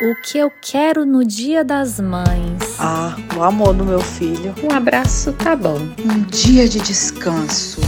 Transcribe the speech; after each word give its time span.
O 0.00 0.14
que 0.14 0.38
eu 0.38 0.48
quero 0.60 1.04
no 1.04 1.24
Dia 1.24 1.64
das 1.64 1.98
Mães? 1.98 2.78
Ah, 2.78 3.16
o 3.36 3.42
amor 3.42 3.74
do 3.74 3.84
meu 3.84 3.98
filho. 3.98 4.54
Um 4.62 4.72
abraço 4.72 5.32
tá 5.32 5.56
bom. 5.56 5.76
Um 5.98 6.22
dia 6.22 6.68
de 6.68 6.78
descanso. 6.78 7.80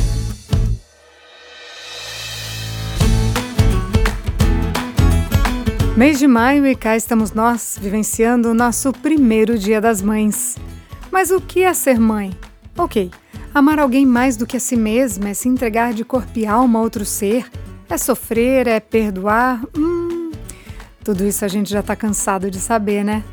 Mês 5.97 6.19
de 6.19 6.27
maio 6.27 6.67
e 6.67 6.75
cá 6.75 6.97
estamos 6.97 7.31
nós, 7.31 7.79
vivenciando 7.81 8.51
o 8.51 8.55
nosso 8.55 8.93
primeiro 8.93 9.57
Dia 9.57 9.81
das 9.81 10.03
Mães. 10.03 10.57
Mas 11.13 11.31
o 11.31 11.41
que 11.41 11.63
é 11.63 11.73
ser 11.73 12.01
mãe? 12.01 12.37
Ok, 12.77 13.09
amar 13.55 13.79
alguém 13.79 14.05
mais 14.05 14.37
do 14.37 14.49
que 14.49 14.57
a 14.57 14.61
si 14.61 14.75
mesma 14.75 15.29
é 15.29 15.35
se 15.35 15.49
entregar 15.49 15.95
de 15.95 16.05
corpo 16.05 16.37
e 16.37 16.45
alma 16.45 16.81
a 16.81 16.83
outro 16.83 17.05
ser, 17.05 17.49
é 17.89 17.97
sofrer, 17.97 18.67
é 18.67 18.81
perdoar. 18.81 19.63
Hum, 19.77 20.00
tudo 21.05 21.27
isso 21.27 21.45
a 21.45 21.49
gente 21.49 21.71
já 21.71 21.81
está 21.81 21.97
cansado 21.97 22.51
de 22.51 22.59
saber, 22.59 23.05
né? 23.05 23.25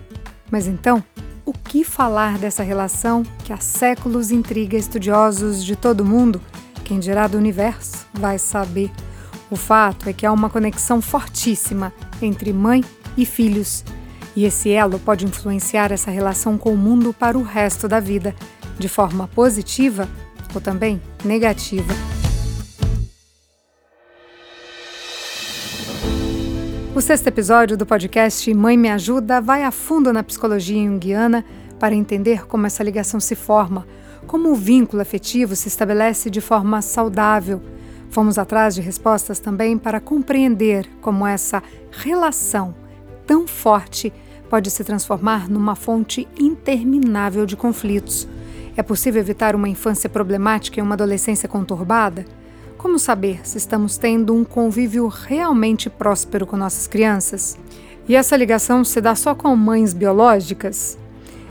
Mas 0.50 0.68
então, 0.68 1.04
o 1.46 1.54
que 1.54 1.84
falar 1.84 2.38
dessa 2.38 2.64
relação 2.64 3.24
que 3.44 3.54
há 3.54 3.58
séculos 3.58 4.32
intriga 4.32 4.78
estudiosos 4.78 5.64
de 5.64 5.76
todo 5.76 6.06
mundo? 6.06 6.42
Quem 6.84 7.00
dirá 7.00 7.28
do 7.28 7.38
universo 7.38 8.06
vai 8.14 8.40
saber. 8.40 8.92
O 9.50 9.56
fato 9.56 10.10
é 10.10 10.14
que 10.14 10.26
há 10.26 10.32
uma 10.32 10.50
conexão 10.50 11.02
fortíssima 11.02 11.94
entre 12.22 12.52
mãe 12.52 12.84
e 13.18 13.26
filhos. 13.26 13.84
E 14.36 14.46
esse 14.46 14.70
elo 14.70 15.00
pode 15.00 15.26
influenciar 15.26 15.92
essa 15.92 16.12
relação 16.12 16.58
com 16.58 16.74
o 16.74 16.78
mundo 16.78 17.14
para 17.14 17.38
o 17.38 17.44
resto 17.44 17.88
da 17.88 18.00
vida, 18.00 18.36
de 18.78 18.88
forma 18.88 19.28
positiva 19.28 20.08
ou 20.54 20.62
também 20.62 21.02
negativa. 21.26 22.17
O 26.98 27.02
sexto 27.02 27.28
episódio 27.28 27.78
do 27.78 27.86
podcast 27.86 28.52
Mãe 28.56 28.76
Me 28.76 28.90
Ajuda 28.90 29.40
vai 29.40 29.64
a 29.64 29.70
fundo 29.70 30.12
na 30.12 30.24
psicologia 30.24 30.84
junguiana 30.84 31.46
para 31.80 31.94
entender 31.94 32.48
como 32.48 32.66
essa 32.66 32.84
ligação 32.84 33.20
se 33.20 33.36
forma, 33.36 33.86
como 34.26 34.50
o 34.50 34.56
vínculo 34.56 35.04
afetivo 35.04 35.56
se 35.56 35.68
estabelece 35.68 36.28
de 36.32 36.42
forma 36.42 36.82
saudável. 36.82 37.62
Fomos 38.10 38.40
atrás 38.40 38.74
de 38.74 38.82
respostas 38.82 39.38
também 39.38 39.78
para 39.78 40.00
compreender 40.00 40.90
como 41.00 41.28
essa 41.28 41.62
relação 41.92 42.74
tão 43.28 43.46
forte 43.46 44.12
pode 44.50 44.72
se 44.72 44.84
transformar 44.84 45.48
numa 45.48 45.76
fonte 45.76 46.28
interminável 46.36 47.46
de 47.46 47.56
conflitos. 47.56 48.28
É 48.76 48.82
possível 48.82 49.22
evitar 49.22 49.56
uma 49.56 49.70
infância 49.70 50.10
problemática 50.10 50.80
e 50.80 50.84
uma 50.84 50.96
adolescência 50.96 51.48
conturbada? 51.48 52.26
Como 52.78 53.00
saber 53.00 53.40
se 53.44 53.58
estamos 53.58 53.98
tendo 53.98 54.36
um 54.36 54.44
convívio 54.44 55.08
realmente 55.08 55.90
próspero 55.90 56.46
com 56.46 56.56
nossas 56.56 56.86
crianças? 56.86 57.58
E 58.08 58.16
essa 58.16 58.38
ligação 58.38 58.84
se 58.84 59.02
dá 59.02 59.16
só 59.16 59.34
com 59.34 59.56
mães 59.56 59.96
biológicas? 59.96 60.96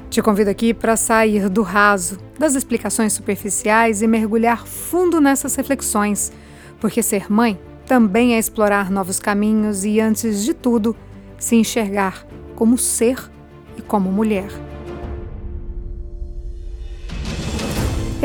Te 0.08 0.22
convido 0.22 0.50
aqui 0.50 0.72
para 0.72 0.96
sair 0.96 1.48
do 1.48 1.62
raso, 1.62 2.16
das 2.38 2.54
explicações 2.54 3.12
superficiais 3.12 4.02
e 4.02 4.06
mergulhar 4.06 4.64
fundo 4.68 5.20
nessas 5.20 5.56
reflexões, 5.56 6.32
porque 6.80 7.02
ser 7.02 7.30
mãe 7.30 7.58
também 7.86 8.34
é 8.34 8.38
explorar 8.38 8.88
novos 8.88 9.18
caminhos 9.18 9.84
e, 9.84 9.98
antes 9.98 10.44
de 10.44 10.54
tudo, 10.54 10.94
se 11.38 11.56
enxergar 11.56 12.24
como 12.54 12.78
ser 12.78 13.18
e 13.76 13.82
como 13.82 14.12
mulher. 14.12 14.48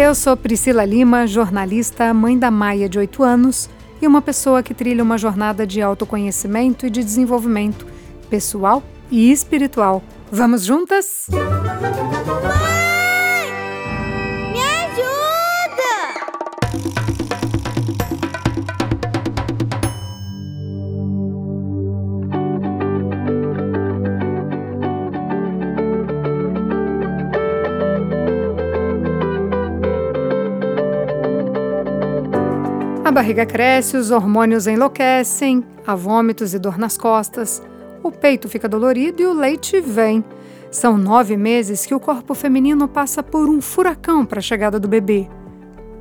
Eu 0.02 0.16
sou 0.16 0.36
Priscila 0.36 0.84
Lima, 0.84 1.28
jornalista, 1.28 2.12
mãe 2.12 2.36
da 2.36 2.50
Maia 2.50 2.90
de 2.90 2.98
8 2.98 3.22
anos 3.22 3.70
e 4.02 4.08
uma 4.08 4.20
pessoa 4.20 4.64
que 4.64 4.74
trilha 4.74 5.04
uma 5.04 5.16
jornada 5.16 5.66
de 5.66 5.80
autoconhecimento 5.80 6.88
e 6.88 6.90
de 6.90 7.04
desenvolvimento 7.04 7.86
pessoal 8.28 8.82
e 9.12 9.32
espiritual. 9.32 10.02
Vamos 10.32 10.66
juntas? 10.66 11.28
A 33.12 33.14
barriga 33.14 33.46
cresce, 33.46 33.98
os 33.98 34.10
hormônios 34.10 34.68
enlouquecem, 34.68 35.66
há 35.86 35.94
vômitos 35.94 36.54
e 36.54 36.58
dor 36.58 36.78
nas 36.78 36.98
costas, 36.98 37.62
o 38.02 38.10
peito 38.10 38.48
fica 38.48 38.70
dolorido 38.70 39.22
e 39.22 39.26
o 39.26 39.34
leite 39.34 39.82
vem. 39.82 40.24
São 40.72 40.98
nove 40.98 41.36
meses 41.36 41.86
que 41.86 41.94
o 41.94 42.00
corpo 42.00 42.34
feminino 42.34 42.88
passa 42.88 43.22
por 43.22 43.50
um 43.50 43.60
furacão 43.60 44.26
para 44.26 44.40
a 44.40 44.42
chegada 44.42 44.80
do 44.80 44.88
bebê. 44.88 45.28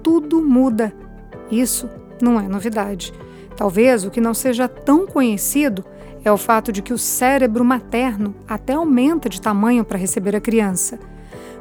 Tudo 0.04 0.41
muda. 0.41 0.93
Isso 1.50 1.91
não 2.22 2.38
é 2.38 2.47
novidade. 2.47 3.12
Talvez 3.56 4.04
o 4.04 4.10
que 4.10 4.20
não 4.20 4.32
seja 4.32 4.69
tão 4.69 5.04
conhecido 5.04 5.84
é 6.25 6.31
o 6.31 6.37
fato 6.37 6.70
de 6.70 6.81
que 6.81 6.93
o 6.93 6.99
cérebro 6.99 7.65
materno 7.65 8.37
até 8.47 8.75
aumenta 8.75 9.28
de 9.28 9.41
tamanho 9.41 9.84
para 9.84 9.99
receber 9.99 10.37
a 10.37 10.41
criança. 10.41 10.97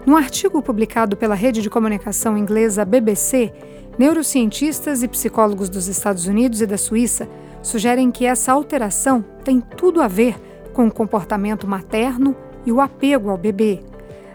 Num 0.05 0.15
artigo 0.15 0.61
publicado 0.61 1.17
pela 1.17 1.33
rede 1.33 1.63
de 1.63 1.71
comunicação 1.71 2.37
inglesa 2.37 2.85
BBC, 2.85 3.51
Neurocientistas 3.99 5.03
e 5.03 5.09
psicólogos 5.09 5.67
dos 5.67 5.89
Estados 5.89 6.25
Unidos 6.25 6.61
e 6.61 6.65
da 6.65 6.77
Suíça 6.77 7.27
sugerem 7.61 8.09
que 8.09 8.25
essa 8.25 8.53
alteração 8.53 9.21
tem 9.43 9.59
tudo 9.59 10.01
a 10.01 10.07
ver 10.07 10.39
com 10.71 10.87
o 10.87 10.91
comportamento 10.91 11.67
materno 11.67 12.33
e 12.65 12.71
o 12.71 12.79
apego 12.79 13.29
ao 13.29 13.37
bebê. 13.37 13.81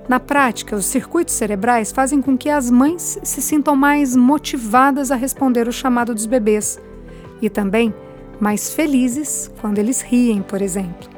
Na 0.06 0.20
prática, 0.20 0.76
os 0.76 0.84
circuitos 0.84 1.32
cerebrais 1.32 1.92
fazem 1.92 2.20
com 2.20 2.36
que 2.36 2.50
as 2.50 2.70
mães 2.70 3.18
se 3.22 3.40
sintam 3.40 3.74
mais 3.74 4.14
motivadas 4.14 5.10
a 5.10 5.16
responder 5.16 5.66
o 5.66 5.72
chamado 5.72 6.12
dos 6.12 6.26
bebês 6.26 6.78
e 7.40 7.48
também 7.48 7.94
mais 8.38 8.68
felizes 8.68 9.50
quando 9.62 9.78
eles 9.78 10.02
riem, 10.02 10.42
por 10.42 10.60
exemplo. 10.60 11.08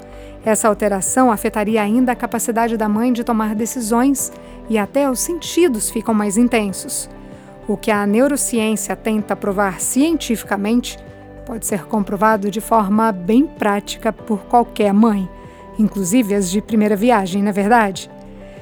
Essa 0.44 0.68
alteração 0.68 1.32
afetaria 1.32 1.82
ainda 1.82 2.12
a 2.12 2.16
capacidade 2.16 2.76
da 2.76 2.88
mãe 2.88 3.12
de 3.12 3.24
tomar 3.24 3.56
decisões 3.56 4.30
e 4.70 4.78
até 4.78 5.10
os 5.10 5.18
sentidos 5.18 5.90
ficam 5.90 6.14
mais 6.14 6.36
intensos. 6.36 7.10
O 7.68 7.76
que 7.76 7.90
a 7.90 8.06
neurociência 8.06 8.94
tenta 8.94 9.34
provar 9.34 9.80
cientificamente 9.80 10.96
pode 11.44 11.66
ser 11.66 11.84
comprovado 11.86 12.48
de 12.50 12.60
forma 12.60 13.10
bem 13.10 13.44
prática 13.44 14.12
por 14.12 14.44
qualquer 14.44 14.92
mãe, 14.92 15.28
inclusive 15.78 16.34
as 16.34 16.48
de 16.48 16.62
primeira 16.62 16.94
viagem, 16.94 17.42
não 17.42 17.50
é 17.50 17.52
verdade? 17.52 18.10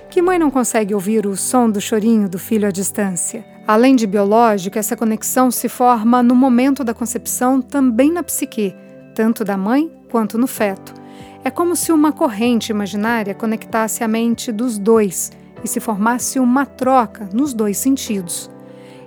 Que 0.09 0.23
mãe 0.23 0.39
não 0.39 0.51
consegue 0.51 0.95
ouvir 0.95 1.27
o 1.27 1.37
som 1.37 1.69
do 1.69 1.81
chorinho 1.81 2.29
do 2.29 2.39
filho 2.39 2.67
à 2.67 2.71
distância? 2.71 3.45
Além 3.67 3.97
de 3.97 4.07
biológica, 4.07 4.79
essa 4.79 4.97
conexão 4.97 5.51
se 5.51 5.69
forma 5.69 6.23
no 6.23 6.35
momento 6.35 6.85
da 6.85 6.95
concepção 6.95 7.61
também 7.61 8.13
na 8.13 8.23
psique, 8.23 8.75
tanto 9.15 9.45
da 9.45 9.57
mãe 9.57 9.91
quanto 10.11 10.39
no 10.39 10.47
feto. 10.47 10.95
É 11.43 11.51
como 11.51 11.77
se 11.77 11.93
uma 11.93 12.13
corrente 12.13 12.71
imaginária 12.71 13.35
conectasse 13.35 14.05
a 14.05 14.09
mente 14.09 14.51
dos 14.51 14.79
dois 14.79 15.31
e 15.63 15.69
se 15.69 15.81
formasse 15.81 16.39
uma 16.39 16.65
troca 16.65 17.29
nos 17.33 17.53
dois 17.53 17.77
sentidos. 17.77 18.54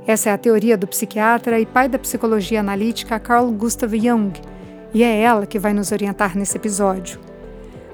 Essa 0.07 0.29
é 0.29 0.33
a 0.33 0.37
teoria 0.37 0.77
do 0.77 0.87
psiquiatra 0.87 1.59
e 1.59 1.65
pai 1.65 1.89
da 1.89 1.99
psicologia 1.99 2.61
analítica 2.61 3.19
Carl 3.19 3.51
Gustav 3.51 3.93
Jung, 3.93 4.31
e 4.93 5.03
é 5.03 5.19
ela 5.19 5.45
que 5.45 5.59
vai 5.59 5.73
nos 5.73 5.91
orientar 5.91 6.37
nesse 6.37 6.55
episódio. 6.55 7.19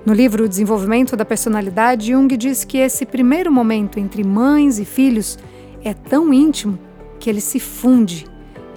No 0.06 0.14
livro 0.14 0.44
O 0.44 0.48
Desenvolvimento 0.48 1.18
da 1.18 1.26
Personalidade, 1.26 2.12
Jung 2.12 2.38
diz 2.38 2.64
que 2.64 2.78
esse 2.78 3.04
primeiro 3.04 3.52
momento 3.52 4.00
entre 4.00 4.24
mães 4.24 4.78
e 4.78 4.86
filhos 4.86 5.40
é 5.84 5.92
tão 5.92 6.32
íntimo 6.32 6.78
que 7.20 7.32
ele 7.32 7.42
se 7.42 7.60
funde. 7.60 8.28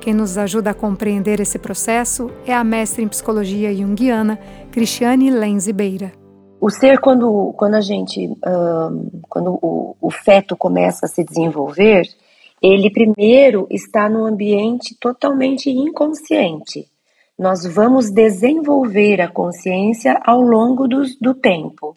Quem 0.00 0.14
nos 0.14 0.38
ajuda 0.38 0.70
a 0.70 0.74
compreender 0.74 1.38
esse 1.38 1.58
processo 1.58 2.30
é 2.46 2.54
a 2.54 2.64
mestre 2.64 3.04
em 3.04 3.08
psicologia 3.08 3.74
junguiana, 3.74 4.38
Cristiane 4.72 5.30
Lenz 5.30 5.70
Beira. 5.70 6.10
O 6.58 6.70
ser, 6.70 7.00
quando, 7.00 7.52
quando 7.54 7.74
a 7.74 7.82
gente, 7.82 8.30
um, 8.30 9.20
quando 9.28 9.58
o, 9.60 9.94
o 10.00 10.10
feto 10.10 10.56
começa 10.56 11.04
a 11.04 11.08
se 11.08 11.22
desenvolver, 11.22 12.06
ele 12.66 12.90
primeiro 12.90 13.66
está 13.70 14.08
no 14.08 14.24
ambiente 14.24 14.96
totalmente 14.98 15.70
inconsciente. 15.70 16.88
Nós 17.38 17.66
vamos 17.66 18.10
desenvolver 18.10 19.20
a 19.20 19.28
consciência 19.28 20.18
ao 20.24 20.40
longo 20.40 20.88
do, 20.88 21.02
do 21.20 21.34
tempo. 21.34 21.96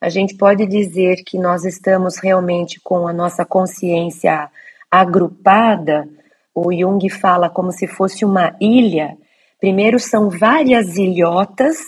A 0.00 0.08
gente 0.08 0.36
pode 0.36 0.66
dizer 0.66 1.24
que 1.24 1.38
nós 1.38 1.64
estamos 1.64 2.18
realmente 2.18 2.78
com 2.80 3.08
a 3.08 3.12
nossa 3.12 3.44
consciência 3.44 4.50
agrupada. 4.90 6.06
O 6.54 6.72
Jung 6.72 7.08
fala 7.08 7.48
como 7.48 7.72
se 7.72 7.86
fosse 7.86 8.24
uma 8.24 8.54
ilha. 8.60 9.16
Primeiro 9.58 9.98
são 9.98 10.28
várias 10.28 10.96
ilhotas, 10.96 11.78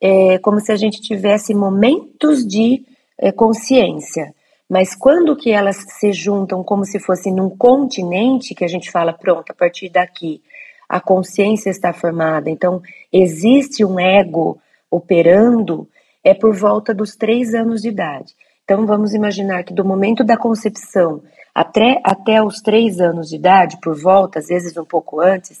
é, 0.00 0.38
como 0.38 0.60
se 0.60 0.70
a 0.72 0.76
gente 0.76 1.00
tivesse 1.02 1.52
momentos 1.52 2.46
de 2.46 2.84
é, 3.18 3.32
consciência. 3.32 4.32
Mas 4.70 4.94
quando 4.94 5.36
que 5.36 5.50
elas 5.50 5.84
se 5.98 6.12
juntam 6.12 6.62
como 6.62 6.84
se 6.84 7.00
fosse 7.00 7.28
num 7.32 7.50
continente, 7.50 8.54
que 8.54 8.64
a 8.64 8.68
gente 8.68 8.88
fala, 8.88 9.12
pronto, 9.12 9.50
a 9.50 9.54
partir 9.54 9.88
daqui 9.88 10.40
a 10.88 11.00
consciência 11.00 11.70
está 11.70 11.92
formada, 11.92 12.48
então 12.48 12.80
existe 13.12 13.84
um 13.84 13.98
ego 13.98 14.60
operando, 14.88 15.88
é 16.22 16.34
por 16.34 16.54
volta 16.54 16.94
dos 16.94 17.16
três 17.16 17.52
anos 17.52 17.82
de 17.82 17.88
idade. 17.88 18.32
Então, 18.62 18.86
vamos 18.86 19.12
imaginar 19.12 19.64
que 19.64 19.74
do 19.74 19.84
momento 19.84 20.22
da 20.22 20.36
concepção 20.36 21.20
até, 21.52 22.00
até 22.04 22.40
os 22.40 22.60
três 22.60 23.00
anos 23.00 23.28
de 23.28 23.36
idade, 23.36 23.76
por 23.82 24.00
volta, 24.00 24.38
às 24.38 24.46
vezes 24.46 24.76
um 24.76 24.84
pouco 24.84 25.20
antes, 25.20 25.60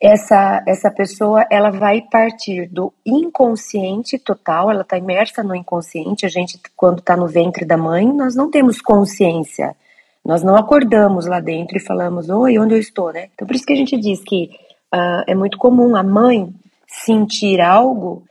essa, 0.00 0.62
essa 0.66 0.90
pessoa 0.90 1.44
ela 1.50 1.70
vai 1.70 2.02
partir 2.02 2.68
do 2.68 2.92
inconsciente 3.04 4.18
total, 4.18 4.70
ela 4.70 4.82
está 4.82 4.96
imersa 4.96 5.42
no 5.42 5.54
inconsciente. 5.54 6.24
A 6.24 6.28
gente, 6.28 6.60
quando 6.76 7.00
está 7.00 7.16
no 7.16 7.26
ventre 7.26 7.64
da 7.64 7.76
mãe, 7.76 8.06
nós 8.06 8.36
não 8.36 8.50
temos 8.50 8.80
consciência, 8.80 9.74
nós 10.24 10.42
não 10.42 10.56
acordamos 10.56 11.26
lá 11.26 11.40
dentro 11.40 11.76
e 11.76 11.80
falamos, 11.80 12.28
oi, 12.28 12.58
onde 12.58 12.74
eu 12.74 12.78
estou, 12.78 13.12
né? 13.12 13.28
Então, 13.34 13.46
por 13.46 13.56
isso 13.56 13.66
que 13.66 13.72
a 13.72 13.76
gente 13.76 13.96
diz 13.96 14.22
que 14.22 14.50
uh, 14.94 15.24
é 15.26 15.34
muito 15.34 15.58
comum 15.58 15.96
a 15.96 16.02
mãe 16.02 16.48
sentir 16.86 17.60
algo 17.60 18.24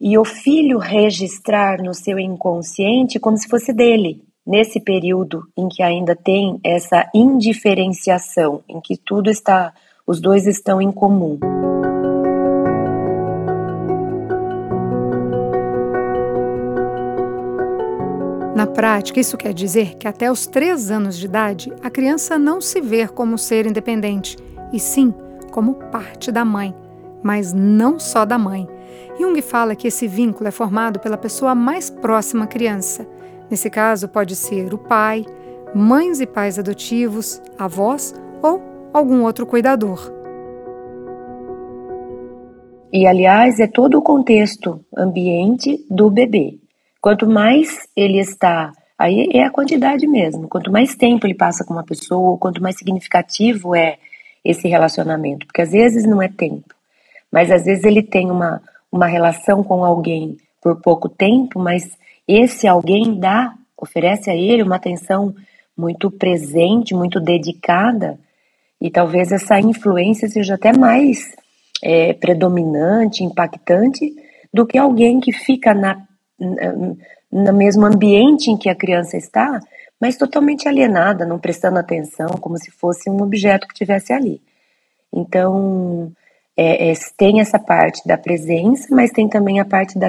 e 0.00 0.16
o 0.16 0.24
filho 0.24 0.78
registrar 0.78 1.82
no 1.82 1.92
seu 1.92 2.18
inconsciente 2.18 3.18
como 3.18 3.36
se 3.36 3.48
fosse 3.48 3.72
dele, 3.72 4.22
nesse 4.46 4.80
período 4.80 5.42
em 5.56 5.68
que 5.68 5.82
ainda 5.82 6.14
tem 6.14 6.58
essa 6.64 7.08
indiferenciação, 7.14 8.62
em 8.68 8.80
que 8.80 8.96
tudo 8.96 9.30
está 9.30 9.72
os 10.06 10.20
dois 10.20 10.46
estão 10.46 10.80
em 10.80 10.92
comum. 10.92 11.38
Na 18.54 18.66
prática, 18.66 19.18
isso 19.18 19.36
quer 19.36 19.52
dizer 19.52 19.96
que 19.96 20.06
até 20.06 20.30
os 20.30 20.46
três 20.46 20.90
anos 20.90 21.18
de 21.18 21.26
idade, 21.26 21.72
a 21.82 21.90
criança 21.90 22.38
não 22.38 22.60
se 22.60 22.80
vê 22.80 23.08
como 23.08 23.36
ser 23.36 23.66
independente, 23.66 24.38
e 24.72 24.78
sim 24.78 25.12
como 25.50 25.74
parte 25.74 26.30
da 26.30 26.44
mãe, 26.44 26.74
mas 27.22 27.52
não 27.52 27.98
só 27.98 28.24
da 28.24 28.38
mãe. 28.38 28.66
Jung 29.18 29.40
fala 29.42 29.74
que 29.74 29.88
esse 29.88 30.06
vínculo 30.06 30.48
é 30.48 30.52
formado 30.52 31.00
pela 31.00 31.18
pessoa 31.18 31.54
mais 31.54 31.90
próxima 31.90 32.44
à 32.44 32.46
criança. 32.46 33.06
Nesse 33.50 33.68
caso, 33.68 34.08
pode 34.08 34.36
ser 34.36 34.72
o 34.72 34.78
pai, 34.78 35.24
mães 35.74 36.20
e 36.20 36.26
pais 36.26 36.58
adotivos, 36.58 37.42
avós 37.58 38.14
ou 38.42 38.75
algum 38.96 39.22
outro 39.22 39.46
cuidador. 39.46 40.12
E, 42.92 43.06
aliás, 43.06 43.60
é 43.60 43.66
todo 43.66 43.98
o 43.98 44.02
contexto 44.02 44.84
ambiente 44.96 45.84
do 45.90 46.10
bebê. 46.10 46.58
Quanto 47.00 47.28
mais 47.28 47.86
ele 47.94 48.18
está, 48.18 48.72
aí 48.98 49.28
é 49.32 49.44
a 49.44 49.50
quantidade 49.50 50.06
mesmo, 50.06 50.48
quanto 50.48 50.72
mais 50.72 50.94
tempo 50.94 51.26
ele 51.26 51.34
passa 51.34 51.64
com 51.64 51.74
uma 51.74 51.84
pessoa, 51.84 52.38
quanto 52.38 52.62
mais 52.62 52.76
significativo 52.76 53.76
é 53.76 53.98
esse 54.44 54.66
relacionamento, 54.68 55.46
porque 55.46 55.62
às 55.62 55.72
vezes 55.72 56.04
não 56.06 56.22
é 56.22 56.28
tempo, 56.28 56.74
mas 57.30 57.50
às 57.50 57.64
vezes 57.64 57.84
ele 57.84 58.02
tem 58.02 58.30
uma, 58.30 58.62
uma 58.90 59.06
relação 59.06 59.62
com 59.62 59.84
alguém 59.84 60.36
por 60.62 60.80
pouco 60.80 61.08
tempo, 61.08 61.58
mas 61.58 61.96
esse 62.26 62.66
alguém 62.66 63.18
dá, 63.18 63.54
oferece 63.76 64.30
a 64.30 64.34
ele 64.34 64.62
uma 64.62 64.76
atenção 64.76 65.34
muito 65.76 66.10
presente, 66.10 66.94
muito 66.94 67.20
dedicada, 67.20 68.18
e 68.86 68.90
talvez 68.90 69.32
essa 69.32 69.58
influência 69.58 70.28
seja 70.28 70.54
até 70.54 70.72
mais 70.72 71.34
é, 71.82 72.12
predominante, 72.12 73.24
impactante, 73.24 74.14
do 74.54 74.64
que 74.64 74.78
alguém 74.78 75.18
que 75.18 75.32
fica 75.32 75.74
na, 75.74 76.06
no 77.32 77.52
mesmo 77.52 77.84
ambiente 77.84 78.48
em 78.48 78.56
que 78.56 78.70
a 78.70 78.76
criança 78.76 79.16
está, 79.16 79.58
mas 80.00 80.16
totalmente 80.16 80.68
alienada, 80.68 81.26
não 81.26 81.36
prestando 81.36 81.80
atenção, 81.80 82.28
como 82.40 82.56
se 82.58 82.70
fosse 82.70 83.10
um 83.10 83.20
objeto 83.20 83.66
que 83.66 83.74
estivesse 83.74 84.12
ali. 84.12 84.40
Então, 85.12 86.12
é, 86.56 86.92
é, 86.92 86.94
tem 87.16 87.40
essa 87.40 87.58
parte 87.58 88.06
da 88.06 88.16
presença, 88.16 88.94
mas 88.94 89.10
tem 89.10 89.28
também 89.28 89.58
a 89.58 89.64
parte 89.64 89.98
da, 89.98 90.08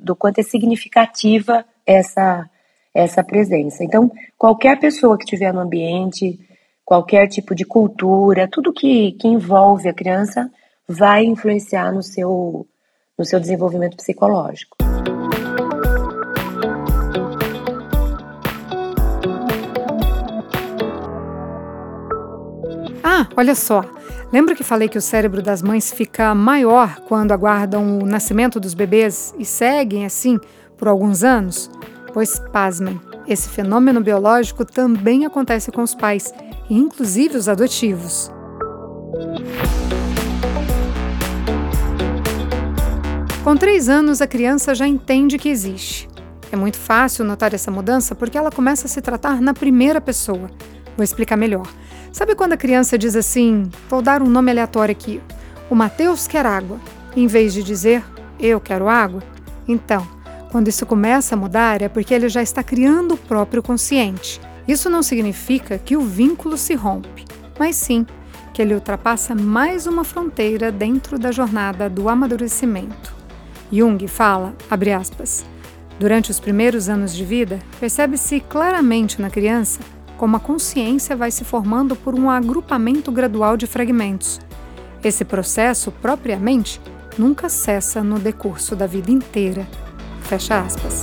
do 0.00 0.16
quanto 0.16 0.38
é 0.38 0.42
significativa 0.42 1.66
essa, 1.86 2.48
essa 2.94 3.22
presença. 3.22 3.84
Então, 3.84 4.10
qualquer 4.38 4.80
pessoa 4.80 5.18
que 5.18 5.24
estiver 5.24 5.52
no 5.52 5.60
ambiente, 5.60 6.40
qualquer 6.90 7.28
tipo 7.28 7.54
de 7.54 7.64
cultura, 7.64 8.48
tudo 8.50 8.72
que, 8.72 9.12
que 9.12 9.28
envolve 9.28 9.88
a 9.88 9.94
criança 9.94 10.50
vai 10.88 11.24
influenciar 11.24 11.92
no 11.92 12.02
seu, 12.02 12.66
no 13.16 13.24
seu 13.24 13.38
desenvolvimento 13.38 13.96
psicológico. 13.96 14.76
Ah, 23.04 23.28
olha 23.36 23.54
só. 23.54 23.84
Lembra 24.32 24.56
que 24.56 24.64
falei 24.64 24.88
que 24.88 24.98
o 24.98 25.00
cérebro 25.00 25.40
das 25.40 25.62
mães 25.62 25.92
fica 25.92 26.34
maior 26.34 27.02
quando 27.06 27.30
aguardam 27.30 28.00
o 28.00 28.04
nascimento 28.04 28.58
dos 28.58 28.74
bebês 28.74 29.32
e 29.38 29.44
seguem 29.44 30.04
assim 30.04 30.40
por 30.76 30.88
alguns 30.88 31.22
anos? 31.22 31.70
Pois, 32.12 32.40
pasmem, 32.52 33.00
esse 33.32 33.48
fenômeno 33.48 34.00
biológico 34.00 34.64
também 34.64 35.24
acontece 35.24 35.70
com 35.70 35.82
os 35.82 35.94
pais 35.94 36.32
inclusive 36.70 37.36
os 37.36 37.48
adotivos. 37.48 38.30
Com 43.42 43.56
três 43.56 43.88
anos, 43.88 44.20
a 44.20 44.26
criança 44.26 44.74
já 44.74 44.86
entende 44.86 45.36
que 45.36 45.48
existe. 45.48 46.08
É 46.52 46.56
muito 46.56 46.76
fácil 46.76 47.24
notar 47.24 47.52
essa 47.52 47.70
mudança 47.70 48.14
porque 48.14 48.38
ela 48.38 48.50
começa 48.50 48.86
a 48.86 48.88
se 48.88 49.00
tratar 49.00 49.40
na 49.40 49.52
primeira 49.52 50.00
pessoa. 50.00 50.50
Vou 50.96 51.02
explicar 51.02 51.36
melhor. 51.36 51.66
Sabe 52.12 52.34
quando 52.34 52.52
a 52.52 52.56
criança 52.56 52.98
diz 52.98 53.16
assim: 53.16 53.68
vou 53.88 54.02
dar 54.02 54.22
um 54.22 54.28
nome 54.28 54.50
aleatório 54.50 54.92
aqui, 54.92 55.20
o 55.68 55.74
Mateus 55.74 56.28
quer 56.28 56.46
água, 56.46 56.78
em 57.16 57.26
vez 57.26 57.52
de 57.52 57.62
dizer 57.62 58.04
eu 58.38 58.60
quero 58.60 58.88
água? 58.88 59.22
Então, 59.66 60.06
quando 60.50 60.68
isso 60.68 60.84
começa 60.84 61.34
a 61.34 61.38
mudar 61.38 61.80
é 61.80 61.88
porque 61.88 62.12
ele 62.12 62.28
já 62.28 62.42
está 62.42 62.62
criando 62.62 63.14
o 63.14 63.18
próprio 63.18 63.62
consciente. 63.62 64.40
Isso 64.66 64.90
não 64.90 65.02
significa 65.02 65.78
que 65.78 65.96
o 65.96 66.02
vínculo 66.02 66.56
se 66.56 66.74
rompe, 66.74 67.24
mas 67.58 67.76
sim 67.76 68.04
que 68.52 68.60
ele 68.60 68.74
ultrapassa 68.74 69.34
mais 69.34 69.86
uma 69.86 70.04
fronteira 70.04 70.72
dentro 70.72 71.18
da 71.18 71.30
jornada 71.30 71.88
do 71.88 72.08
amadurecimento. 72.08 73.14
Jung 73.72 74.06
fala, 74.08 74.54
abre 74.68 74.92
aspas, 74.92 75.46
durante 75.98 76.30
os 76.30 76.40
primeiros 76.40 76.88
anos 76.88 77.14
de 77.14 77.24
vida, 77.24 77.60
percebe-se 77.78 78.40
claramente 78.40 79.22
na 79.22 79.30
criança 79.30 79.80
como 80.16 80.36
a 80.36 80.40
consciência 80.40 81.16
vai 81.16 81.30
se 81.30 81.44
formando 81.44 81.94
por 81.94 82.14
um 82.14 82.28
agrupamento 82.28 83.10
gradual 83.12 83.56
de 83.56 83.66
fragmentos. 83.66 84.40
Esse 85.02 85.24
processo, 85.24 85.90
propriamente, 85.90 86.80
nunca 87.16 87.48
cessa 87.48 88.02
no 88.02 88.18
decurso 88.18 88.76
da 88.76 88.86
vida 88.86 89.10
inteira. 89.10 89.66
Fecha 90.30 90.60
aspas. 90.60 91.02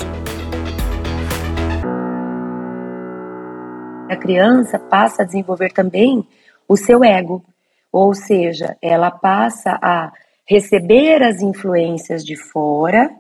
a 4.10 4.16
criança 4.16 4.80
passa 4.80 5.22
a 5.22 5.25
desenvolver 5.25 5.74
também 5.74 6.25
o 6.66 6.78
seu 6.78 7.04
ego, 7.04 7.44
ou 7.92 8.13
seja, 8.13 8.78
ela 8.82 9.12
passa 9.12 9.78
a 9.82 10.13
receber 10.46 11.22
as 11.22 11.42
influências 11.42 12.24
de 12.24 12.38
fora, 12.38 13.12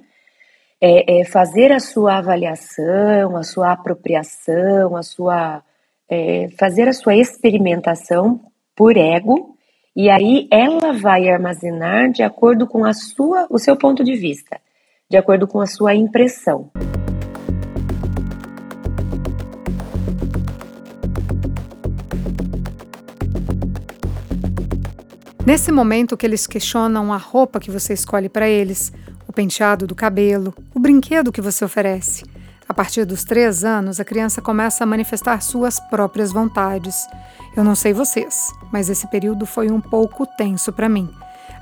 é, 0.79 1.19
é, 1.19 1.25
fazer 1.25 1.73
a 1.73 1.79
sua 1.81 2.19
avaliação, 2.19 3.35
a 3.35 3.43
sua 3.43 3.73
apropriação, 3.73 4.95
a 4.95 5.03
sua 5.03 5.61
é, 6.09 6.47
fazer 6.57 6.87
a 6.87 6.93
sua 6.93 7.17
experimentação 7.17 8.39
por 8.73 8.95
ego, 8.95 9.57
e 9.93 10.09
aí 10.09 10.47
ela 10.49 10.93
vai 10.93 11.27
armazenar 11.27 12.11
de 12.11 12.23
acordo 12.23 12.65
com 12.65 12.85
a 12.85 12.93
sua, 12.93 13.45
o 13.49 13.57
seu 13.57 13.75
ponto 13.75 14.05
de 14.05 14.15
vista, 14.15 14.57
de 15.09 15.15
acordo 15.15 15.47
com 15.47 15.61
a 15.61 15.65
sua 15.65 15.95
impressão. 15.95 16.69
Nesse 25.45 25.71
momento 25.71 26.17
que 26.17 26.25
eles 26.25 26.45
questionam 26.45 27.13
a 27.13 27.17
roupa 27.17 27.57
que 27.57 27.71
você 27.71 27.93
escolhe 27.93 28.27
para 28.27 28.49
eles, 28.49 28.91
o 29.25 29.31
penteado 29.31 29.87
do 29.87 29.95
cabelo, 29.95 30.53
o 30.75 30.79
brinquedo 30.79 31.31
que 31.31 31.39
você 31.39 31.63
oferece. 31.63 32.25
A 32.67 32.73
partir 32.73 33.05
dos 33.05 33.23
três 33.23 33.63
anos, 33.63 34.01
a 34.01 34.03
criança 34.03 34.41
começa 34.41 34.83
a 34.83 34.87
manifestar 34.87 35.41
suas 35.41 35.79
próprias 35.89 36.33
vontades. 36.33 37.07
Eu 37.55 37.63
não 37.63 37.75
sei 37.75 37.93
vocês, 37.93 38.51
mas 38.73 38.89
esse 38.89 39.07
período 39.07 39.45
foi 39.45 39.71
um 39.71 39.79
pouco 39.79 40.27
tenso 40.37 40.73
para 40.73 40.89
mim. 40.89 41.09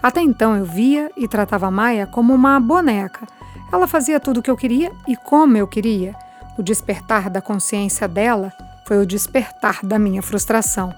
Até 0.05 0.21
então 0.21 0.55
eu 0.55 0.63
via 0.63 1.12
e 1.17 1.27
tratava 1.27 1.71
Maia 1.71 2.05
como 2.05 2.31
uma 2.31 2.59
boneca. 2.59 3.25
Ela 3.74 3.88
fazia 3.88 4.19
tudo 4.19 4.39
o 4.39 4.43
que 4.43 4.51
eu 4.51 4.55
queria 4.55 4.91
e 5.07 5.15
como 5.15 5.57
eu 5.57 5.67
queria. 5.67 6.13
O 6.59 6.62
despertar 6.62 7.27
da 7.27 7.41
consciência 7.41 8.07
dela 8.07 8.53
foi 8.85 9.00
o 9.00 9.05
despertar 9.05 9.79
da 9.83 9.97
minha 9.97 10.21
frustração. 10.21 10.93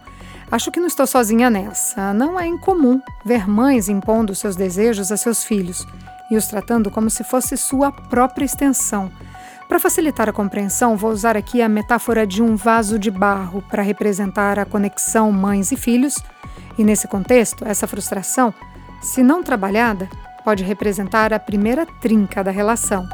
Acho 0.51 0.69
que 0.71 0.81
não 0.81 0.87
estou 0.87 1.07
sozinha 1.07 1.49
nessa. 1.49 2.13
Não 2.13 2.37
é 2.37 2.47
incomum 2.47 2.99
ver 3.25 3.47
mães 3.47 3.87
impondo 3.87 4.35
seus 4.35 4.57
desejos 4.57 5.09
a 5.09 5.15
seus 5.15 5.41
filhos 5.41 5.87
e 6.29 6.35
os 6.35 6.45
tratando 6.47 6.91
como 6.91 7.09
se 7.09 7.23
fosse 7.23 7.55
sua 7.55 7.93
própria 7.93 8.43
extensão. 8.43 9.09
Para 9.69 9.79
facilitar 9.79 10.27
a 10.27 10.33
compreensão, 10.33 10.97
vou 10.97 11.11
usar 11.11 11.37
aqui 11.37 11.61
a 11.61 11.69
metáfora 11.69 12.27
de 12.27 12.43
um 12.43 12.57
vaso 12.57 12.99
de 12.99 13.09
barro 13.09 13.63
para 13.69 13.81
representar 13.81 14.59
a 14.59 14.65
conexão 14.65 15.31
mães 15.31 15.71
e 15.71 15.77
filhos, 15.77 16.21
e 16.77 16.83
nesse 16.83 17.07
contexto, 17.07 17.65
essa 17.65 17.87
frustração, 17.87 18.53
se 19.01 19.23
não 19.23 19.43
trabalhada, 19.43 20.09
pode 20.43 20.63
representar 20.63 21.33
a 21.33 21.39
primeira 21.39 21.85
trinca 21.85 22.43
da 22.43 22.51
relação. 22.51 23.05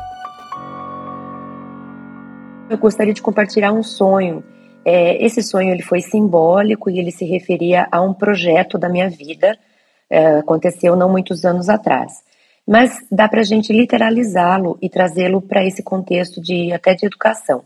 Eu 2.70 2.78
gostaria 2.78 3.14
de 3.14 3.22
compartilhar 3.22 3.72
um 3.72 3.84
sonho. 3.84 4.44
É, 4.86 5.24
esse 5.24 5.42
sonho 5.42 5.72
ele 5.72 5.82
foi 5.82 6.02
simbólico 6.02 6.90
e 6.90 7.00
ele 7.00 7.12
se 7.12 7.26
referia 7.26 7.88
a 7.92 8.02
um 8.02 8.14
projeto 8.14 8.78
da 8.78 8.90
minha 8.90 9.10
vida. 9.10 9.58
É, 10.10 10.38
aconteceu 10.38 10.96
não 10.96 11.10
muitos 11.10 11.46
anos 11.46 11.70
atrás. 11.70 12.24
Mas 12.68 13.06
dá 13.12 13.28
para 13.28 13.42
a 13.42 13.44
gente 13.44 13.74
literalizá-lo 13.74 14.78
e 14.82 14.90
trazê-lo 14.90 15.42
para 15.42 15.66
esse 15.66 15.84
contexto 15.84 16.42
de 16.42 16.72
até 16.72 16.94
de 16.94 17.06
educação. 17.06 17.64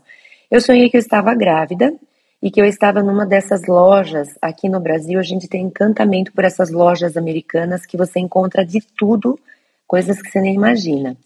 Eu 0.50 0.60
sonhei 0.60 0.90
que 0.90 0.96
eu 0.96 1.00
estava 1.00 1.34
grávida 1.34 1.94
e 2.42 2.50
que 2.50 2.60
eu 2.60 2.64
estava 2.64 3.02
numa 3.02 3.26
dessas 3.26 3.66
lojas 3.66 4.28
aqui 4.40 4.68
no 4.68 4.80
Brasil. 4.80 5.18
A 5.18 5.22
gente 5.22 5.48
tem 5.48 5.64
encantamento 5.64 6.32
por 6.32 6.44
essas 6.44 6.70
lojas 6.70 7.16
americanas 7.16 7.84
que 7.84 7.96
você 7.96 8.20
encontra 8.20 8.64
de 8.64 8.80
tudo, 8.96 9.38
coisas 9.86 10.22
que 10.22 10.30
você 10.30 10.40
nem 10.40 10.54
imagina. 10.54 11.16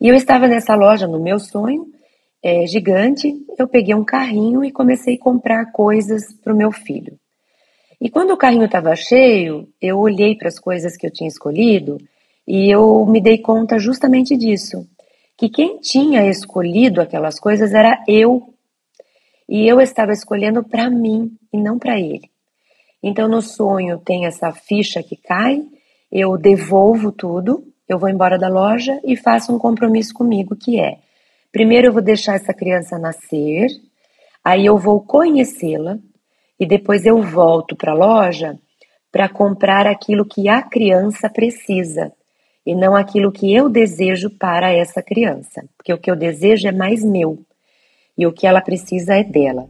E 0.00 0.08
eu 0.08 0.14
estava 0.14 0.48
nessa 0.48 0.74
loja 0.74 1.06
no 1.06 1.20
meu 1.20 1.38
sonho, 1.38 1.86
é, 2.42 2.66
gigante. 2.66 3.34
Eu 3.58 3.68
peguei 3.68 3.94
um 3.94 4.04
carrinho 4.04 4.64
e 4.64 4.72
comecei 4.72 5.14
a 5.14 5.20
comprar 5.20 5.72
coisas 5.72 6.32
para 6.42 6.52
o 6.52 6.56
meu 6.56 6.72
filho. 6.72 7.18
E 8.00 8.08
quando 8.08 8.30
o 8.30 8.36
carrinho 8.36 8.64
estava 8.64 8.96
cheio, 8.96 9.68
eu 9.80 9.98
olhei 9.98 10.34
para 10.34 10.48
as 10.48 10.58
coisas 10.58 10.96
que 10.96 11.06
eu 11.06 11.12
tinha 11.12 11.28
escolhido 11.28 11.98
e 12.48 12.70
eu 12.70 13.04
me 13.04 13.20
dei 13.20 13.38
conta 13.38 13.78
justamente 13.78 14.36
disso, 14.36 14.86
que 15.36 15.50
quem 15.50 15.78
tinha 15.78 16.26
escolhido 16.26 17.00
aquelas 17.00 17.38
coisas 17.38 17.74
era 17.74 18.02
eu 18.08 18.54
e 19.50 19.66
eu 19.66 19.80
estava 19.80 20.12
escolhendo 20.12 20.62
para 20.62 20.88
mim 20.88 21.36
e 21.52 21.60
não 21.60 21.76
para 21.76 21.98
ele. 21.98 22.30
Então 23.02 23.26
no 23.26 23.42
sonho 23.42 23.98
tem 23.98 24.24
essa 24.24 24.52
ficha 24.52 25.02
que 25.02 25.16
cai, 25.16 25.60
eu 26.12 26.38
devolvo 26.38 27.10
tudo, 27.10 27.64
eu 27.88 27.98
vou 27.98 28.08
embora 28.08 28.38
da 28.38 28.48
loja 28.48 29.00
e 29.04 29.16
faço 29.16 29.52
um 29.52 29.58
compromisso 29.58 30.14
comigo 30.14 30.54
que 30.54 30.78
é: 30.78 30.98
primeiro 31.50 31.88
eu 31.88 31.92
vou 31.92 32.00
deixar 32.00 32.36
essa 32.36 32.54
criança 32.54 32.96
nascer, 32.96 33.66
aí 34.44 34.66
eu 34.66 34.78
vou 34.78 35.00
conhecê-la 35.00 35.98
e 36.58 36.64
depois 36.64 37.04
eu 37.04 37.20
volto 37.20 37.74
para 37.74 37.90
a 37.90 37.96
loja 37.96 38.56
para 39.10 39.28
comprar 39.28 39.88
aquilo 39.88 40.24
que 40.24 40.48
a 40.48 40.62
criança 40.62 41.28
precisa 41.28 42.12
e 42.64 42.72
não 42.72 42.94
aquilo 42.94 43.32
que 43.32 43.52
eu 43.52 43.68
desejo 43.68 44.30
para 44.30 44.70
essa 44.70 45.02
criança, 45.02 45.64
porque 45.76 45.92
o 45.92 45.98
que 45.98 46.08
eu 46.08 46.14
desejo 46.14 46.68
é 46.68 46.72
mais 46.72 47.02
meu 47.02 47.44
e 48.20 48.26
o 48.26 48.32
que 48.32 48.46
ela 48.46 48.60
precisa 48.60 49.14
é 49.14 49.24
dela. 49.24 49.66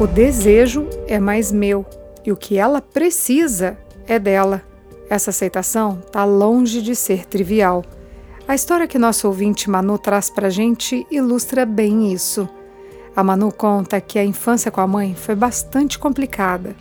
O 0.00 0.08
desejo 0.08 0.88
é 1.06 1.20
mais 1.20 1.52
meu 1.52 1.86
e 2.26 2.32
o 2.32 2.36
que 2.36 2.58
ela 2.58 2.82
precisa 2.82 3.78
é 4.08 4.18
dela. 4.18 4.62
Essa 5.08 5.30
aceitação 5.30 6.00
está 6.04 6.24
longe 6.24 6.82
de 6.82 6.96
ser 6.96 7.24
trivial. 7.24 7.84
A 8.46 8.54
história 8.54 8.86
que 8.86 8.98
nosso 8.98 9.26
ouvinte 9.26 9.70
Manu 9.70 9.96
traz 9.96 10.28
para 10.28 10.48
a 10.48 10.50
gente 10.50 11.06
ilustra 11.10 11.64
bem 11.64 12.12
isso. 12.12 12.46
A 13.16 13.24
Manu 13.24 13.50
conta 13.50 13.98
que 14.02 14.18
a 14.18 14.24
infância 14.24 14.70
com 14.70 14.82
a 14.82 14.86
mãe 14.86 15.14
foi 15.14 15.34
bastante 15.34 15.98
complicada. 15.98 16.76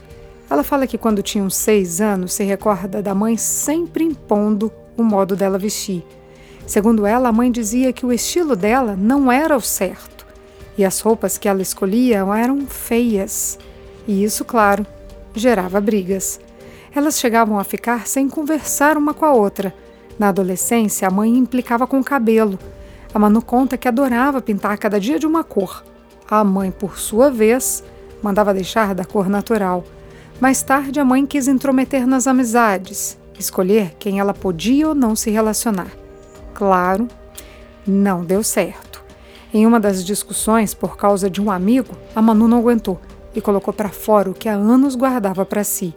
Ela 0.49 0.61
fala 0.61 0.85
que 0.85 0.97
quando 0.97 1.23
tinha 1.23 1.41
uns 1.41 1.55
seis 1.55 2.01
anos 2.01 2.33
se 2.33 2.43
recorda 2.43 3.01
da 3.01 3.15
mãe 3.15 3.37
sempre 3.37 4.03
impondo 4.03 4.73
o 4.97 5.03
modo 5.03 5.37
dela 5.37 5.57
vestir. 5.57 6.05
Segundo 6.67 7.05
ela, 7.05 7.29
a 7.29 7.33
mãe 7.33 7.49
dizia 7.49 7.93
que 7.93 8.05
o 8.05 8.11
estilo 8.11 8.57
dela 8.57 8.97
não 8.97 9.31
era 9.31 9.55
o 9.55 9.61
certo 9.61 10.27
e 10.77 10.83
as 10.83 10.99
roupas 10.99 11.37
que 11.37 11.47
ela 11.47 11.61
escolhia 11.61 12.25
eram 12.37 12.67
feias. 12.67 13.57
E 14.05 14.21
isso, 14.21 14.43
claro, 14.43 14.85
gerava 15.33 15.79
brigas. 15.79 16.41
Elas 16.93 17.17
chegavam 17.17 17.57
a 17.57 17.63
ficar 17.63 18.05
sem 18.05 18.27
conversar 18.27 18.97
uma 18.97 19.13
com 19.13 19.23
a 19.23 19.31
outra 19.31 19.73
na 20.17 20.29
adolescência, 20.29 21.07
a 21.07 21.11
mãe 21.11 21.35
implicava 21.35 21.87
com 21.87 21.99
o 21.99 22.03
cabelo. 22.03 22.59
A 23.13 23.19
Manu 23.19 23.41
conta 23.41 23.77
que 23.77 23.87
adorava 23.87 24.41
pintar 24.41 24.77
cada 24.77 24.99
dia 24.99 25.19
de 25.19 25.27
uma 25.27 25.43
cor. 25.43 25.83
A 26.29 26.43
mãe, 26.43 26.71
por 26.71 26.97
sua 26.97 27.29
vez, 27.29 27.83
mandava 28.21 28.53
deixar 28.53 28.95
da 28.95 29.05
cor 29.05 29.29
natural. 29.29 29.83
Mais 30.39 30.63
tarde, 30.63 30.99
a 30.99 31.05
mãe 31.05 31.25
quis 31.25 31.47
intrometer 31.47 32.07
nas 32.07 32.27
amizades, 32.27 33.17
escolher 33.37 33.95
quem 33.99 34.19
ela 34.19 34.33
podia 34.33 34.89
ou 34.89 34.95
não 34.95 35.15
se 35.15 35.29
relacionar. 35.29 35.91
Claro, 36.53 37.07
não 37.85 38.23
deu 38.23 38.43
certo. 38.43 39.03
Em 39.53 39.67
uma 39.67 39.79
das 39.79 40.03
discussões, 40.03 40.73
por 40.73 40.97
causa 40.97 41.29
de 41.29 41.41
um 41.41 41.51
amigo, 41.51 41.95
a 42.15 42.21
Manu 42.21 42.47
não 42.47 42.57
aguentou 42.57 42.99
e 43.35 43.41
colocou 43.41 43.73
para 43.73 43.89
fora 43.89 44.29
o 44.29 44.33
que 44.33 44.49
há 44.49 44.53
anos 44.53 44.95
guardava 44.95 45.45
para 45.45 45.63
si. 45.63 45.93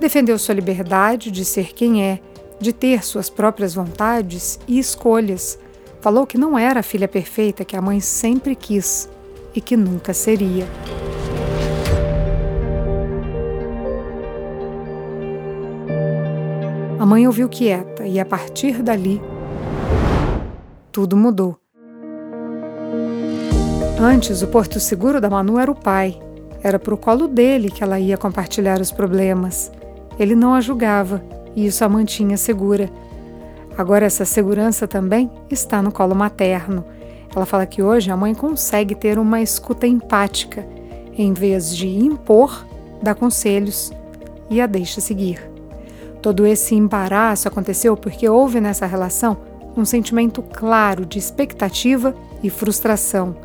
Defendeu 0.00 0.38
sua 0.38 0.54
liberdade 0.54 1.30
de 1.30 1.44
ser 1.44 1.72
quem 1.74 2.02
é 2.02 2.20
de 2.60 2.72
ter 2.72 3.04
suas 3.04 3.28
próprias 3.28 3.74
vontades 3.74 4.58
e 4.66 4.78
escolhas. 4.78 5.58
Falou 6.00 6.26
que 6.26 6.38
não 6.38 6.58
era 6.58 6.80
a 6.80 6.82
filha 6.82 7.08
perfeita 7.08 7.64
que 7.64 7.76
a 7.76 7.82
mãe 7.82 8.00
sempre 8.00 8.54
quis 8.54 9.08
e 9.54 9.60
que 9.60 9.76
nunca 9.76 10.12
seria. 10.12 10.66
A 16.98 17.06
mãe 17.06 17.26
ouviu 17.26 17.48
quieta 17.48 18.06
e, 18.06 18.18
a 18.18 18.24
partir 18.24 18.82
dali, 18.82 19.20
tudo 20.90 21.16
mudou. 21.16 21.58
Antes, 24.00 24.42
o 24.42 24.46
porto 24.48 24.80
seguro 24.80 25.20
da 25.20 25.30
Manu 25.30 25.58
era 25.58 25.70
o 25.70 25.74
pai. 25.74 26.20
Era 26.62 26.78
para 26.78 26.94
o 26.94 26.96
colo 26.96 27.28
dele 27.28 27.70
que 27.70 27.82
ela 27.82 28.00
ia 28.00 28.16
compartilhar 28.16 28.80
os 28.80 28.90
problemas. 28.90 29.70
Ele 30.18 30.34
não 30.34 30.54
a 30.54 30.60
julgava 30.60 31.22
e 31.54 31.66
isso 31.66 31.84
a 31.84 31.88
mantinha 31.88 32.36
segura. 32.36 32.90
Agora, 33.76 34.06
essa 34.06 34.24
segurança 34.24 34.86
também 34.86 35.30
está 35.50 35.82
no 35.82 35.90
colo 35.90 36.14
materno. 36.14 36.84
Ela 37.34 37.46
fala 37.46 37.66
que 37.66 37.82
hoje 37.82 38.10
a 38.10 38.16
mãe 38.16 38.34
consegue 38.34 38.94
ter 38.94 39.18
uma 39.18 39.40
escuta 39.40 39.86
empática, 39.86 40.64
em 41.16 41.32
vez 41.32 41.74
de 41.74 41.88
impor, 41.88 42.64
dá 43.02 43.14
conselhos 43.14 43.92
e 44.48 44.60
a 44.60 44.66
deixa 44.66 45.00
seguir. 45.00 45.50
Todo 46.22 46.46
esse 46.46 46.74
embaraço 46.74 47.48
aconteceu 47.48 47.96
porque 47.96 48.28
houve 48.28 48.60
nessa 48.60 48.86
relação 48.86 49.36
um 49.76 49.84
sentimento 49.84 50.42
claro 50.42 51.04
de 51.04 51.18
expectativa 51.18 52.14
e 52.42 52.48
frustração. 52.48 53.36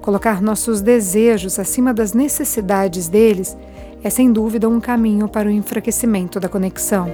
Colocar 0.00 0.40
nossos 0.40 0.80
desejos 0.80 1.58
acima 1.58 1.92
das 1.92 2.12
necessidades 2.12 3.08
deles 3.08 3.56
é 4.02 4.08
sem 4.08 4.32
dúvida 4.32 4.68
um 4.68 4.80
caminho 4.80 5.28
para 5.28 5.48
o 5.48 5.50
enfraquecimento 5.50 6.38
da 6.38 6.48
conexão. 6.48 7.10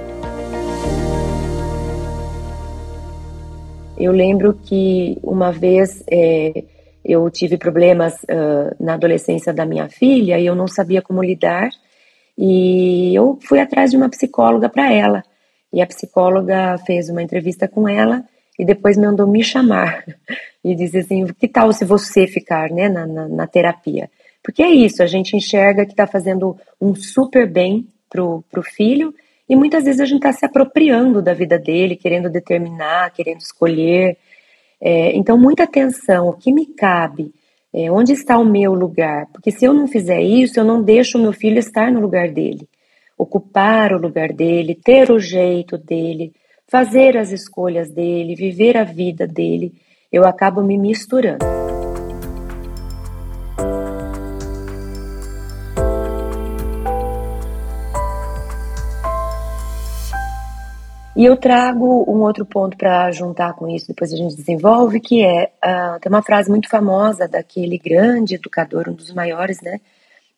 Eu 3.97 4.11
lembro 4.11 4.53
que 4.53 5.17
uma 5.23 5.51
vez 5.51 6.03
é, 6.09 6.63
eu 7.03 7.29
tive 7.31 7.57
problemas 7.57 8.13
uh, 8.23 8.75
na 8.79 8.93
adolescência 8.93 9.53
da 9.53 9.65
minha 9.65 9.89
filha 9.89 10.39
e 10.39 10.45
eu 10.45 10.55
não 10.55 10.67
sabia 10.67 11.01
como 11.01 11.23
lidar. 11.23 11.69
E 12.37 13.15
eu 13.15 13.39
fui 13.41 13.59
atrás 13.59 13.91
de 13.91 13.97
uma 13.97 14.09
psicóloga 14.09 14.69
para 14.69 14.93
ela. 14.93 15.23
E 15.73 15.81
a 15.81 15.87
psicóloga 15.87 16.77
fez 16.85 17.09
uma 17.09 17.23
entrevista 17.23 17.67
com 17.67 17.89
ela 17.89 18.23
e 18.59 18.65
depois 18.65 18.97
mandou 18.97 19.25
me 19.25 19.43
chamar 19.43 20.03
e 20.63 20.75
disse 20.75 20.99
assim: 20.99 21.25
que 21.25 21.47
tal 21.47 21.73
se 21.73 21.83
você 21.83 22.27
ficar 22.27 22.69
né, 22.69 22.89
na, 22.89 23.07
na, 23.07 23.27
na 23.27 23.47
terapia? 23.47 24.09
Porque 24.43 24.61
é 24.61 24.69
isso, 24.69 25.01
a 25.01 25.07
gente 25.07 25.35
enxerga 25.35 25.85
que 25.85 25.91
está 25.91 26.05
fazendo 26.05 26.55
um 26.79 26.93
super 26.95 27.49
bem 27.49 27.87
pro, 28.09 28.43
pro 28.49 28.61
filho 28.61 29.13
e 29.49 29.55
muitas 29.55 29.85
vezes 29.85 30.01
a 30.01 30.05
gente 30.05 30.17
está 30.17 30.33
se 30.33 30.45
apropriando 30.45 31.21
da 31.21 31.33
vida 31.33 31.57
dele, 31.57 31.95
querendo 31.95 32.29
determinar, 32.29 33.11
querendo 33.11 33.39
escolher. 33.39 34.17
É, 34.81 35.15
então, 35.15 35.37
muita 35.37 35.63
atenção, 35.63 36.27
o 36.27 36.33
que 36.33 36.51
me 36.51 36.65
cabe, 36.65 37.31
é, 37.73 37.91
onde 37.91 38.11
está 38.11 38.37
o 38.37 38.45
meu 38.45 38.73
lugar? 38.73 39.27
Porque 39.31 39.51
se 39.51 39.65
eu 39.65 39.73
não 39.73 39.87
fizer 39.87 40.21
isso, 40.21 40.59
eu 40.59 40.65
não 40.65 40.81
deixo 40.81 41.17
o 41.17 41.21
meu 41.21 41.31
filho 41.31 41.59
estar 41.59 41.91
no 41.91 41.99
lugar 41.99 42.29
dele, 42.29 42.67
ocupar 43.17 43.93
o 43.93 43.97
lugar 43.97 44.33
dele, 44.33 44.75
ter 44.75 45.11
o 45.11 45.19
jeito 45.19 45.77
dele, 45.77 46.33
fazer 46.67 47.17
as 47.17 47.31
escolhas 47.31 47.89
dele, 47.89 48.35
viver 48.35 48.75
a 48.77 48.83
vida 48.83 49.25
dele. 49.25 49.73
Eu 50.11 50.25
acabo 50.25 50.61
me 50.61 50.77
misturando. 50.77 51.66
E 61.17 61.25
eu 61.25 61.35
trago 61.35 62.05
um 62.07 62.21
outro 62.21 62.45
ponto 62.45 62.77
para 62.77 63.09
juntar 63.09 63.53
com 63.53 63.67
isso, 63.67 63.87
depois 63.87 64.13
a 64.13 64.15
gente 64.15 64.35
desenvolve, 64.35 64.99
que 64.99 65.25
é, 65.25 65.49
uh, 65.65 65.99
tem 65.99 66.11
uma 66.11 66.21
frase 66.21 66.47
muito 66.47 66.69
famosa 66.69 67.27
daquele 67.27 67.79
grande 67.79 68.35
educador, 68.35 68.87
um 68.87 68.93
dos 68.93 69.11
maiores 69.11 69.59
né, 69.59 69.81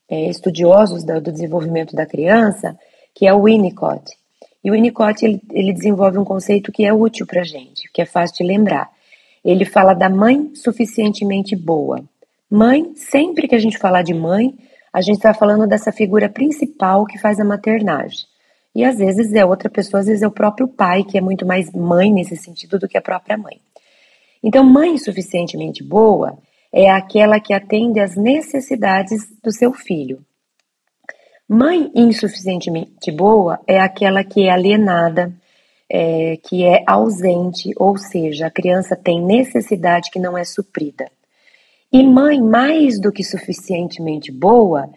é, 0.10 0.30
estudiosos 0.30 1.04
do, 1.04 1.20
do 1.20 1.34
desenvolvimento 1.34 1.94
da 1.94 2.06
criança, 2.06 2.80
que 3.14 3.28
é 3.28 3.34
o 3.34 3.44
Winnicott. 3.44 4.18
E 4.64 4.72
o 4.72 4.74
Winnicott 4.74 5.26
ele, 5.26 5.42
ele 5.52 5.74
desenvolve 5.74 6.18
um 6.18 6.24
conceito 6.24 6.72
que 6.72 6.86
é 6.86 6.94
útil 6.94 7.28
para 7.28 7.44
gente, 7.44 7.92
que 7.94 8.02
é 8.02 8.06
fácil 8.06 8.38
de 8.38 8.46
lembrar. 8.46 8.90
Ele 9.44 9.66
fala 9.66 9.94
da 9.94 10.10
mãe 10.10 10.50
suficientemente 10.56 11.58
boa. 11.58 12.02
Mãe, 12.50 12.94
sempre 12.96 13.50
que 13.50 13.56
a 13.56 13.60
gente 13.60 13.78
falar 13.78 14.02
de 14.02 14.14
mãe, 14.14 14.56
a 14.94 15.02
gente 15.02 15.18
está 15.18 15.34
falando 15.34 15.68
dessa 15.68 15.92
figura 15.92 16.30
principal 16.30 17.06
que 17.06 17.18
faz 17.18 17.38
a 17.38 17.44
maternagem. 17.44 18.30
E 18.80 18.86
às 18.86 18.98
vezes 18.98 19.34
é 19.34 19.44
outra 19.44 19.70
pessoa, 19.70 20.00
às 20.00 20.06
vezes 20.08 20.24
é 20.24 20.28
o 20.28 20.32
próprio 20.32 20.66
pai, 20.66 21.04
que 21.04 21.18
é 21.18 21.22
muito 21.22 21.46
mais 21.46 21.70
mãe 21.74 22.14
nesse 22.14 22.38
sentido 22.38 22.80
do 22.80 22.88
que 22.88 22.98
a 22.98 23.02
própria 23.02 23.38
mãe. 23.38 23.60
Então, 24.42 24.64
mãe 24.64 24.98
suficientemente 24.98 25.84
boa 25.84 26.38
é 26.72 26.90
aquela 26.90 27.42
que 27.42 27.54
atende 27.54 28.00
às 28.00 28.16
necessidades 28.16 29.20
do 29.44 29.52
seu 29.52 29.74
filho. 29.74 30.24
Mãe 31.46 31.92
insuficientemente 31.94 33.12
boa 33.12 33.60
é 33.68 33.82
aquela 33.82 34.24
que 34.24 34.48
é 34.48 34.50
alienada, 34.50 35.34
é, 35.92 36.38
que 36.38 36.64
é 36.64 36.82
ausente, 36.88 37.74
ou 37.76 37.98
seja, 37.98 38.48
a 38.48 38.52
criança 38.52 38.96
tem 38.96 39.22
necessidade 39.22 40.10
que 40.10 40.20
não 40.20 40.38
é 40.38 40.46
suprida. 40.46 41.12
E 41.92 42.02
mãe 42.02 42.42
mais 42.42 42.98
do 42.98 43.12
que 43.12 43.26
suficientemente 43.26 44.32
boa 44.32 44.90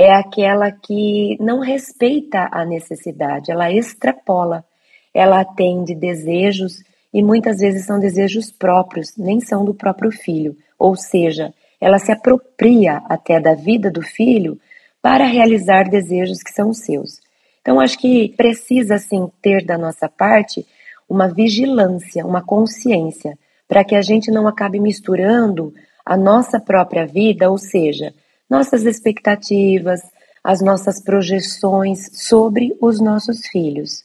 é 0.00 0.14
aquela 0.14 0.70
que 0.70 1.36
não 1.40 1.58
respeita 1.58 2.48
a 2.52 2.64
necessidade, 2.64 3.50
ela 3.50 3.72
extrapola, 3.72 4.64
ela 5.12 5.40
atende 5.40 5.92
desejos 5.92 6.84
e 7.12 7.20
muitas 7.20 7.58
vezes 7.58 7.84
são 7.84 7.98
desejos 7.98 8.52
próprios, 8.52 9.16
nem 9.16 9.40
são 9.40 9.64
do 9.64 9.74
próprio 9.74 10.12
filho, 10.12 10.56
ou 10.78 10.94
seja, 10.94 11.52
ela 11.80 11.98
se 11.98 12.12
apropria 12.12 13.02
até 13.08 13.40
da 13.40 13.54
vida 13.54 13.90
do 13.90 14.00
filho 14.00 14.60
para 15.02 15.24
realizar 15.24 15.90
desejos 15.90 16.44
que 16.44 16.52
são 16.52 16.72
seus. 16.72 17.20
Então, 17.60 17.80
acho 17.80 17.98
que 17.98 18.28
precisa, 18.36 18.98
sim, 18.98 19.28
ter 19.42 19.64
da 19.64 19.76
nossa 19.76 20.08
parte 20.08 20.64
uma 21.08 21.26
vigilância, 21.26 22.24
uma 22.24 22.40
consciência, 22.40 23.36
para 23.66 23.82
que 23.82 23.96
a 23.96 24.02
gente 24.02 24.30
não 24.30 24.46
acabe 24.46 24.78
misturando 24.78 25.74
a 26.06 26.16
nossa 26.16 26.60
própria 26.60 27.04
vida, 27.04 27.50
ou 27.50 27.58
seja, 27.58 28.14
nossas 28.48 28.84
expectativas, 28.84 30.00
as 30.42 30.60
nossas 30.60 31.02
projeções 31.02 32.10
sobre 32.26 32.76
os 32.80 33.00
nossos 33.00 33.46
filhos. 33.46 34.02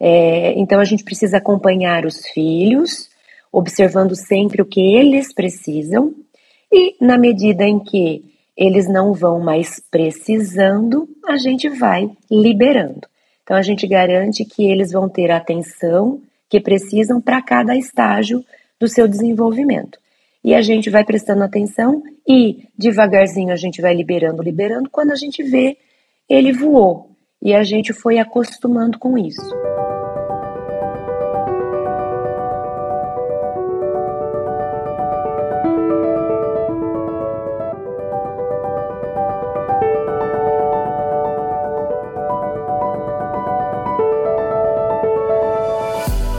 É, 0.00 0.52
então, 0.58 0.80
a 0.80 0.84
gente 0.84 1.04
precisa 1.04 1.38
acompanhar 1.38 2.04
os 2.04 2.26
filhos, 2.28 3.08
observando 3.50 4.14
sempre 4.14 4.60
o 4.62 4.66
que 4.66 4.80
eles 4.80 5.32
precisam, 5.32 6.14
e 6.70 6.94
na 7.00 7.16
medida 7.16 7.64
em 7.64 7.78
que 7.78 8.24
eles 8.56 8.88
não 8.88 9.14
vão 9.14 9.40
mais 9.40 9.80
precisando, 9.90 11.08
a 11.26 11.36
gente 11.36 11.68
vai 11.68 12.10
liberando. 12.30 13.06
Então 13.44 13.56
a 13.56 13.62
gente 13.62 13.86
garante 13.86 14.44
que 14.44 14.68
eles 14.68 14.90
vão 14.90 15.08
ter 15.08 15.30
a 15.30 15.36
atenção 15.36 16.20
que 16.50 16.60
precisam 16.60 17.20
para 17.20 17.40
cada 17.40 17.76
estágio 17.76 18.44
do 18.78 18.88
seu 18.88 19.06
desenvolvimento. 19.08 19.98
E 20.48 20.54
a 20.54 20.62
gente 20.62 20.88
vai 20.88 21.04
prestando 21.04 21.44
atenção 21.44 22.02
e 22.26 22.66
devagarzinho 22.74 23.52
a 23.52 23.56
gente 23.56 23.82
vai 23.82 23.94
liberando, 23.94 24.42
liberando. 24.42 24.88
Quando 24.88 25.10
a 25.10 25.14
gente 25.14 25.42
vê, 25.42 25.76
ele 26.26 26.54
voou 26.54 27.10
e 27.42 27.52
a 27.52 27.62
gente 27.62 27.92
foi 27.92 28.18
acostumando 28.18 28.98
com 28.98 29.18
isso. 29.18 29.54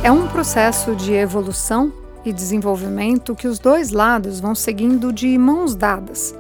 É 0.03 0.11
um 0.11 0.27
processo 0.27 0.95
de 0.95 1.13
evolução 1.13 1.98
e 2.25 2.33
desenvolvimento 2.33 3.36
que 3.36 3.47
os 3.47 3.60
dois 3.60 3.91
lados 3.91 4.39
vão 4.39 4.53
seguindo 4.53 5.13
de 5.13 5.38
mãos 5.38 5.75
dadas. 5.75 6.36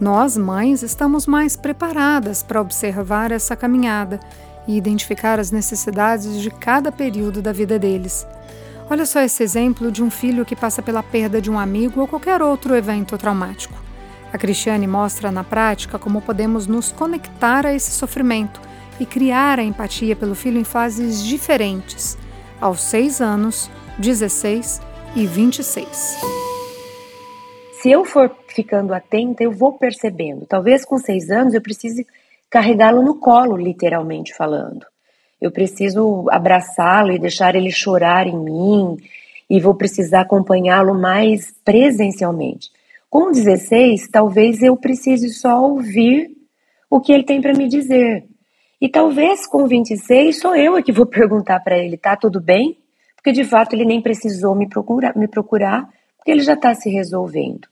Nós, 0.00 0.36
mães, 0.36 0.82
estamos 0.82 1.26
mais 1.26 1.56
preparadas 1.56 2.42
para 2.42 2.60
observar 2.60 3.30
essa 3.30 3.56
caminhada 3.56 4.20
e 4.66 4.76
identificar 4.76 5.38
as 5.38 5.50
necessidades 5.50 6.40
de 6.40 6.50
cada 6.50 6.90
período 6.90 7.40
da 7.40 7.52
vida 7.52 7.78
deles. 7.78 8.26
Olha 8.90 9.06
só 9.06 9.20
esse 9.20 9.42
exemplo 9.42 9.90
de 9.90 10.02
um 10.02 10.10
filho 10.10 10.44
que 10.44 10.56
passa 10.56 10.82
pela 10.82 11.02
perda 11.02 11.40
de 11.40 11.50
um 11.50 11.58
amigo 11.58 12.00
ou 12.00 12.08
qualquer 12.08 12.42
outro 12.42 12.74
evento 12.74 13.16
traumático. 13.16 13.74
A 14.32 14.38
Cristiane 14.38 14.86
mostra 14.86 15.30
na 15.30 15.44
prática 15.44 15.98
como 15.98 16.20
podemos 16.20 16.66
nos 16.66 16.90
conectar 16.90 17.64
a 17.64 17.72
esse 17.72 17.92
sofrimento 17.92 18.60
e 18.98 19.06
criar 19.06 19.58
a 19.58 19.62
empatia 19.62 20.14
pelo 20.14 20.34
filho 20.34 20.58
em 20.58 20.64
fases 20.64 21.22
diferentes 21.22 22.18
aos 22.60 22.80
6 22.82 23.20
anos, 23.20 23.70
16 23.98 24.80
e 25.16 25.26
26. 25.26 25.86
Se 27.80 27.90
eu 27.90 28.04
for 28.04 28.34
ficando 28.48 28.92
atenta, 28.92 29.44
eu 29.44 29.52
vou 29.52 29.72
percebendo. 29.74 30.44
Talvez 30.46 30.84
com 30.84 30.98
6 30.98 31.30
anos 31.30 31.54
eu 31.54 31.60
precise 31.60 32.06
carregá-lo 32.50 33.02
no 33.02 33.20
colo, 33.20 33.56
literalmente 33.56 34.34
falando. 34.34 34.84
Eu 35.40 35.50
preciso 35.50 36.26
abraçá-lo 36.30 37.12
e 37.12 37.18
deixar 37.18 37.54
ele 37.54 37.70
chorar 37.70 38.26
em 38.26 38.36
mim, 38.36 38.96
e 39.48 39.60
vou 39.60 39.74
precisar 39.74 40.22
acompanhá-lo 40.22 40.94
mais 40.94 41.52
presencialmente. 41.64 42.70
Com 43.08 43.30
16, 43.30 44.08
talvez 44.08 44.62
eu 44.62 44.76
precise 44.76 45.28
só 45.30 45.62
ouvir 45.62 46.30
o 46.90 47.00
que 47.00 47.12
ele 47.12 47.24
tem 47.24 47.40
para 47.40 47.52
me 47.52 47.68
dizer. 47.68 48.24
E 48.80 48.88
talvez 48.88 49.46
com 49.46 49.66
26 49.66 50.40
sou 50.40 50.56
eu 50.56 50.82
que 50.82 50.92
vou 50.92 51.06
perguntar 51.06 51.60
para 51.60 51.78
ele, 51.78 51.96
tá 51.96 52.16
tudo 52.16 52.40
bem? 52.40 52.78
Porque 53.24 53.32
de 53.32 53.44
fato 53.44 53.72
ele 53.72 53.86
nem 53.86 54.02
precisou 54.02 54.54
me 54.54 54.68
procurar, 54.68 55.16
me 55.16 55.26
procurar 55.26 55.88
porque 56.18 56.30
ele 56.30 56.42
já 56.42 56.52
está 56.52 56.74
se 56.74 56.90
resolvendo. 56.90 57.66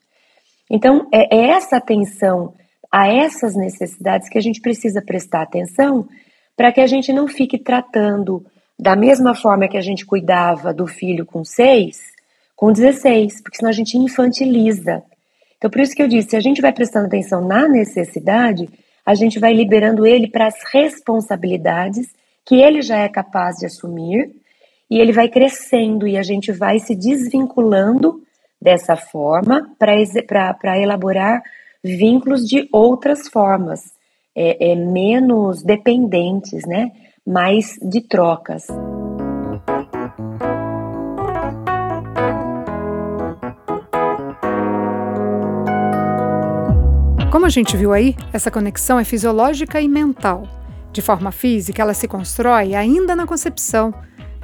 Então 0.70 1.06
é, 1.12 1.36
é 1.36 1.50
essa 1.50 1.76
atenção 1.76 2.54
a 2.90 3.06
essas 3.06 3.54
necessidades 3.54 4.30
que 4.30 4.38
a 4.38 4.40
gente 4.40 4.62
precisa 4.62 5.02
prestar 5.02 5.42
atenção 5.42 6.08
para 6.56 6.72
que 6.72 6.80
a 6.80 6.86
gente 6.86 7.12
não 7.12 7.28
fique 7.28 7.58
tratando 7.58 8.42
da 8.78 8.96
mesma 8.96 9.34
forma 9.34 9.68
que 9.68 9.76
a 9.76 9.82
gente 9.82 10.06
cuidava 10.06 10.72
do 10.72 10.86
filho 10.86 11.26
com 11.26 11.44
6, 11.44 12.00
com 12.56 12.72
16, 12.72 13.42
porque 13.42 13.58
senão 13.58 13.68
a 13.68 13.74
gente 13.74 13.98
infantiliza. 13.98 15.02
Então, 15.58 15.70
por 15.70 15.80
isso 15.80 15.94
que 15.94 16.02
eu 16.02 16.08
disse, 16.08 16.30
se 16.30 16.36
a 16.36 16.40
gente 16.40 16.62
vai 16.62 16.72
prestando 16.72 17.06
atenção 17.06 17.46
na 17.46 17.68
necessidade, 17.68 18.68
a 19.04 19.14
gente 19.14 19.38
vai 19.38 19.52
liberando 19.52 20.06
ele 20.06 20.28
para 20.28 20.46
as 20.46 20.56
responsabilidades 20.72 22.08
que 22.44 22.56
ele 22.56 22.80
já 22.80 22.96
é 22.96 23.08
capaz 23.08 23.56
de 23.56 23.66
assumir 23.66 24.41
e 24.92 25.00
ele 25.00 25.10
vai 25.10 25.26
crescendo 25.26 26.06
e 26.06 26.18
a 26.18 26.22
gente 26.22 26.52
vai 26.52 26.78
se 26.78 26.94
desvinculando 26.94 28.20
dessa 28.60 28.94
forma 28.94 29.74
para 29.78 30.78
elaborar 30.78 31.42
vínculos 31.82 32.46
de 32.46 32.68
outras 32.70 33.26
formas, 33.26 33.80
é, 34.36 34.72
é, 34.72 34.76
menos 34.76 35.62
dependentes, 35.62 36.66
né? 36.66 36.90
mais 37.26 37.78
de 37.80 38.02
trocas. 38.02 38.66
Como 47.30 47.46
a 47.46 47.48
gente 47.48 47.78
viu 47.78 47.94
aí, 47.94 48.14
essa 48.30 48.50
conexão 48.50 48.98
é 48.98 49.04
fisiológica 49.04 49.80
e 49.80 49.88
mental. 49.88 50.42
De 50.92 51.00
forma 51.00 51.32
física, 51.32 51.80
ela 51.80 51.94
se 51.94 52.06
constrói 52.06 52.74
ainda 52.74 53.16
na 53.16 53.26
concepção, 53.26 53.94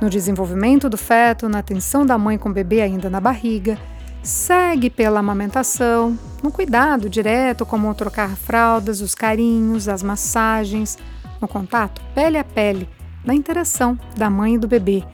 no 0.00 0.08
desenvolvimento 0.08 0.88
do 0.88 0.96
feto, 0.96 1.48
na 1.48 1.58
atenção 1.58 2.06
da 2.06 2.16
mãe 2.16 2.38
com 2.38 2.48
o 2.48 2.52
bebê 2.52 2.80
ainda 2.80 3.10
na 3.10 3.20
barriga, 3.20 3.78
segue 4.22 4.90
pela 4.90 5.20
amamentação, 5.20 6.18
no 6.42 6.52
cuidado 6.52 7.08
direto, 7.08 7.66
como 7.66 7.92
trocar 7.94 8.36
fraldas, 8.36 9.00
os 9.00 9.14
carinhos, 9.14 9.88
as 9.88 10.02
massagens, 10.02 10.98
no 11.40 11.48
contato 11.48 12.02
pele 12.14 12.38
a 12.38 12.44
pele, 12.44 12.88
na 13.24 13.34
interação 13.34 13.98
da 14.16 14.30
mãe 14.30 14.54
e 14.54 14.58
do 14.58 14.68
bebê. 14.68 15.04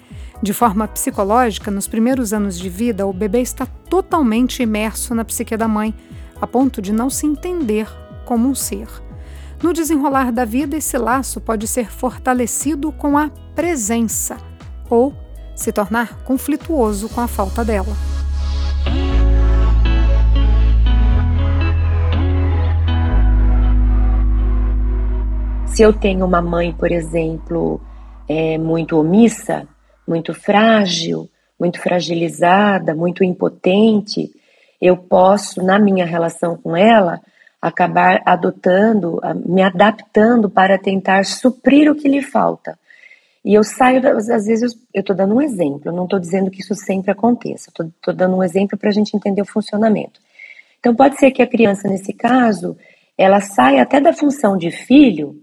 De 0.43 0.53
forma 0.53 0.87
psicológica, 0.87 1.71
nos 1.71 1.89
primeiros 1.89 2.33
anos 2.33 2.59
de 2.59 2.69
vida, 2.69 3.07
o 3.07 3.13
bebê 3.13 3.41
está 3.41 3.67
totalmente 3.67 4.63
imerso 4.63 5.15
na 5.15 5.25
psique 5.25 5.57
da 5.57 5.67
mãe, 5.67 5.95
a 6.41 6.47
ponto 6.47 6.83
de 6.83 6.93
não 6.93 7.09
se 7.09 7.27
entender 7.27 7.89
como 8.27 8.49
um 8.49 8.55
ser. 8.55 8.89
No 9.63 9.73
desenrolar 9.73 10.31
da 10.31 10.45
vida, 10.45 10.77
esse 10.77 10.99
laço 10.99 11.41
pode 11.41 11.67
ser 11.67 11.91
fortalecido 11.91 12.93
com 12.93 13.17
a 13.17 13.31
presença 13.55 14.37
ou 14.95 15.13
se 15.55 15.73
tornar 15.73 16.25
conflituoso 16.25 17.09
com 17.09 17.21
a 17.21 17.29
falta 17.29 17.65
dela. 17.65 17.95
Se 25.67 25.83
eu 25.83 25.93
tenho 25.93 26.25
uma 26.25 26.41
mãe, 26.41 26.73
por 26.73 26.93
exemplo, 26.93 27.81
é, 28.29 28.57
muito 28.57 28.97
omissa, 28.97 29.67
muito 30.07 30.33
frágil, 30.33 31.29
muito 31.59 31.81
fragilizada, 31.81 32.95
muito 32.95 33.25
impotente, 33.25 34.31
eu 34.81 34.97
posso, 34.97 35.63
na 35.65 35.79
minha 35.79 36.05
relação 36.05 36.57
com 36.57 36.77
ela, 36.77 37.21
acabar 37.61 38.23
adotando, 38.25 39.21
me 39.47 39.63
adaptando 39.63 40.49
para 40.49 40.79
tentar 40.79 41.25
suprir 41.25 41.91
o 41.91 41.95
que 41.95 42.07
lhe 42.07 42.23
falta. 42.23 42.79
E 43.45 43.53
eu 43.53 43.63
saio, 43.63 44.01
às 44.09 44.47
vezes 44.47 44.75
eu 44.93 45.01
estou 45.01 45.15
dando 45.15 45.35
um 45.35 45.43
exemplo, 45.43 45.83
eu 45.85 45.93
não 45.93 46.05
estou 46.05 46.19
dizendo 46.19 46.51
que 46.51 46.61
isso 46.61 46.75
sempre 46.75 47.11
aconteça, 47.11 47.71
estou 47.71 48.15
dando 48.15 48.37
um 48.37 48.43
exemplo 48.43 48.79
para 48.79 48.89
a 48.89 48.93
gente 48.93 49.15
entender 49.15 49.43
o 49.43 49.47
funcionamento. 49.47 50.19
Então 50.81 50.95
pode 50.95 51.19
ser 51.19 51.31
que 51.31 51.43
a 51.43 51.47
criança, 51.47 51.87
nesse 51.87 52.13
caso, 52.13 52.77
ela 53.19 53.41
saia 53.41 53.83
até 53.83 54.01
da 54.01 54.13
função 54.13 54.57
de 54.57 54.71
filho 54.71 55.37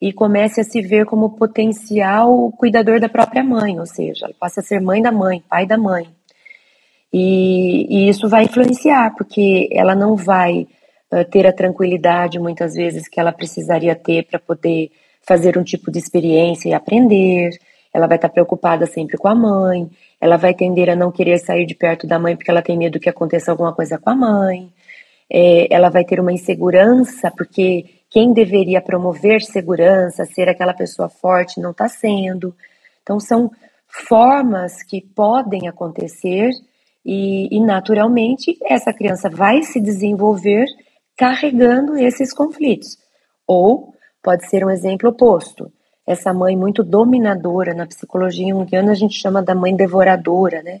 e 0.00 0.12
comece 0.12 0.60
a 0.60 0.64
se 0.64 0.82
ver 0.82 1.06
como 1.06 1.36
potencial 1.36 2.52
cuidador 2.52 3.00
da 3.00 3.08
própria 3.08 3.42
mãe, 3.42 3.78
ou 3.80 3.86
seja, 3.86 4.26
ela 4.26 4.34
passa 4.38 4.60
a 4.60 4.62
ser 4.62 4.80
mãe 4.80 5.00
da 5.00 5.10
mãe, 5.10 5.42
pai 5.48 5.66
da 5.66 5.78
mãe. 5.78 6.06
E, 7.12 7.86
e 7.88 8.08
isso 8.10 8.28
vai 8.28 8.44
influenciar, 8.44 9.14
porque 9.16 9.68
ela 9.72 9.94
não 9.94 10.14
vai 10.14 10.66
uh, 11.10 11.24
ter 11.30 11.46
a 11.46 11.52
tranquilidade, 11.52 12.38
muitas 12.38 12.74
vezes, 12.74 13.08
que 13.08 13.18
ela 13.18 13.32
precisaria 13.32 13.94
ter 13.94 14.26
para 14.26 14.38
poder 14.38 14.90
fazer 15.26 15.58
um 15.58 15.64
tipo 15.64 15.90
de 15.90 15.98
experiência 15.98 16.68
e 16.68 16.74
aprender. 16.74 17.50
Ela 17.92 18.06
vai 18.06 18.16
estar 18.16 18.28
preocupada 18.28 18.86
sempre 18.86 19.16
com 19.16 19.28
a 19.28 19.34
mãe. 19.34 19.90
Ela 20.20 20.36
vai 20.36 20.54
tender 20.54 20.88
a 20.88 20.96
não 20.96 21.10
querer 21.10 21.38
sair 21.38 21.66
de 21.66 21.74
perto 21.74 22.06
da 22.06 22.18
mãe 22.18 22.36
porque 22.36 22.50
ela 22.50 22.62
tem 22.62 22.76
medo 22.76 23.00
que 23.00 23.08
aconteça 23.08 23.50
alguma 23.50 23.74
coisa 23.74 23.98
com 23.98 24.10
a 24.10 24.14
mãe. 24.14 24.72
É, 25.28 25.66
ela 25.74 25.88
vai 25.88 26.04
ter 26.04 26.20
uma 26.20 26.32
insegurança 26.32 27.32
porque 27.36 27.84
quem 28.08 28.32
deveria 28.32 28.80
promover 28.80 29.42
segurança, 29.42 30.24
ser 30.24 30.48
aquela 30.48 30.72
pessoa 30.72 31.08
forte, 31.08 31.60
não 31.60 31.72
está 31.72 31.88
sendo. 31.88 32.54
Então, 33.02 33.18
são 33.18 33.50
formas 33.88 34.82
que 34.82 35.00
podem 35.00 35.68
acontecer 35.68 36.50
e, 37.04 37.48
e, 37.56 37.60
naturalmente, 37.60 38.56
essa 38.64 38.92
criança 38.92 39.28
vai 39.28 39.62
se 39.62 39.80
desenvolver 39.80 40.66
carregando 41.16 41.96
esses 41.96 42.32
conflitos. 42.32 42.98
Ou 43.46 43.94
pode 44.26 44.50
ser 44.50 44.64
um 44.64 44.70
exemplo 44.70 45.10
oposto. 45.10 45.70
Essa 46.04 46.34
mãe 46.34 46.56
muito 46.56 46.82
dominadora, 46.82 47.72
na 47.72 47.86
psicologia 47.86 48.52
junguiana 48.52 48.90
a 48.90 48.94
gente 48.96 49.14
chama 49.14 49.40
da 49.40 49.54
mãe 49.54 49.76
devoradora, 49.76 50.64
né? 50.64 50.80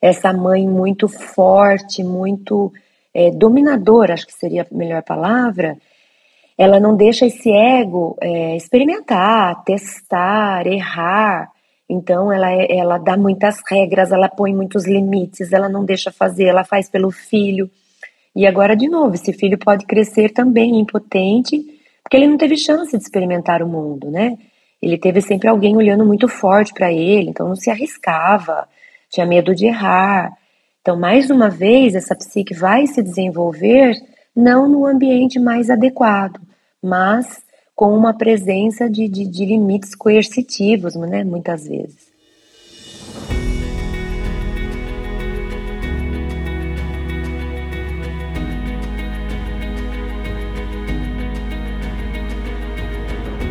Essa 0.00 0.30
mãe 0.30 0.68
muito 0.68 1.08
forte, 1.08 2.04
muito 2.04 2.70
é, 3.14 3.30
dominadora, 3.30 4.12
acho 4.12 4.26
que 4.26 4.34
seria 4.34 4.66
a 4.70 4.74
melhor 4.74 5.02
palavra, 5.02 5.78
ela 6.58 6.78
não 6.78 6.94
deixa 6.94 7.24
esse 7.24 7.50
ego 7.50 8.14
é, 8.20 8.54
experimentar, 8.56 9.64
testar, 9.64 10.66
errar. 10.66 11.50
Então 11.88 12.30
ela, 12.30 12.52
é, 12.52 12.76
ela 12.76 12.98
dá 12.98 13.16
muitas 13.16 13.56
regras, 13.70 14.12
ela 14.12 14.28
põe 14.28 14.54
muitos 14.54 14.86
limites, 14.86 15.50
ela 15.50 15.68
não 15.68 15.82
deixa 15.82 16.12
fazer, 16.12 16.44
ela 16.44 16.62
faz 16.62 16.90
pelo 16.90 17.10
filho. 17.10 17.70
E 18.34 18.46
agora, 18.46 18.76
de 18.76 18.86
novo, 18.86 19.14
esse 19.14 19.32
filho 19.32 19.56
pode 19.56 19.86
crescer 19.86 20.28
também 20.30 20.78
impotente 20.78 21.75
porque 22.06 22.16
ele 22.16 22.28
não 22.28 22.36
teve 22.36 22.56
chance 22.56 22.96
de 22.96 23.02
experimentar 23.02 23.64
o 23.64 23.68
mundo, 23.68 24.12
né? 24.12 24.38
Ele 24.80 24.96
teve 24.96 25.20
sempre 25.20 25.48
alguém 25.48 25.76
olhando 25.76 26.06
muito 26.06 26.28
forte 26.28 26.72
para 26.72 26.92
ele, 26.92 27.30
então 27.30 27.48
não 27.48 27.56
se 27.56 27.68
arriscava, 27.68 28.68
tinha 29.10 29.26
medo 29.26 29.52
de 29.52 29.66
errar. 29.66 30.30
Então, 30.80 30.96
mais 30.96 31.30
uma 31.30 31.50
vez, 31.50 31.96
essa 31.96 32.14
psique 32.14 32.54
vai 32.54 32.86
se 32.86 33.02
desenvolver 33.02 33.92
não 34.36 34.68
no 34.68 34.86
ambiente 34.86 35.40
mais 35.40 35.68
adequado, 35.68 36.40
mas 36.80 37.44
com 37.74 37.92
uma 37.92 38.16
presença 38.16 38.88
de, 38.88 39.08
de, 39.08 39.26
de 39.26 39.44
limites 39.44 39.96
coercitivos, 39.96 40.94
né, 40.94 41.24
muitas 41.24 41.66
vezes. 41.66 42.05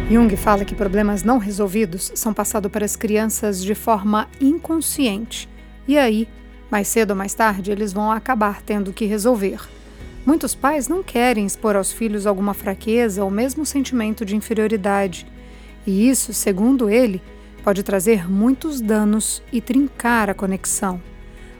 Jung 0.09 0.35
fala 0.37 0.63
que 0.63 0.75
problemas 0.75 1.23
não 1.23 1.39
resolvidos 1.39 2.11
são 2.13 2.31
passados 2.31 2.71
para 2.71 2.85
as 2.85 2.95
crianças 2.95 3.63
de 3.63 3.73
forma 3.73 4.27
inconsciente. 4.39 5.49
E 5.87 5.97
aí, 5.97 6.27
mais 6.69 6.87
cedo 6.87 7.11
ou 7.11 7.15
mais 7.15 7.33
tarde, 7.33 7.71
eles 7.71 7.91
vão 7.91 8.11
acabar 8.11 8.61
tendo 8.61 8.93
que 8.93 9.05
resolver. 9.05 9.59
Muitos 10.23 10.53
pais 10.53 10.87
não 10.87 11.01
querem 11.01 11.45
expor 11.45 11.75
aos 11.75 11.91
filhos 11.91 12.27
alguma 12.27 12.53
fraqueza 12.53 13.23
ou 13.23 13.31
mesmo 13.31 13.65
sentimento 13.65 14.23
de 14.23 14.35
inferioridade. 14.35 15.25
E 15.87 16.07
isso, 16.07 16.33
segundo 16.33 16.87
ele, 16.87 17.19
pode 17.63 17.81
trazer 17.81 18.29
muitos 18.29 18.79
danos 18.79 19.41
e 19.51 19.59
trincar 19.59 20.29
a 20.29 20.35
conexão. 20.35 21.01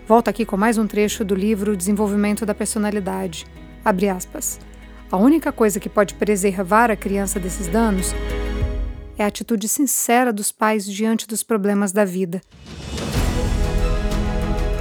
Volto 0.07 0.27
aqui 0.27 0.45
com 0.45 0.55
mais 0.55 0.77
um 0.77 0.85
trecho 0.85 1.25
do 1.25 1.33
livro 1.33 1.75
Desenvolvimento 1.75 2.45
da 2.45 2.53
Personalidade. 2.53 3.47
Abre 3.83 4.07
aspas. 4.07 4.59
A 5.11 5.17
única 5.17 5.51
coisa 5.51 5.79
que 5.79 5.87
pode 5.87 6.15
preservar 6.15 6.89
a 6.89 6.95
criança 6.95 7.39
desses 7.39 7.67
danos 7.67 8.13
é 9.17 9.23
a 9.23 9.27
atitude 9.27 9.67
sincera 9.67 10.33
dos 10.33 10.51
pais 10.51 10.85
diante 10.85 11.27
dos 11.27 11.43
problemas 11.43 11.91
da 11.91 12.03
vida. 12.03 12.41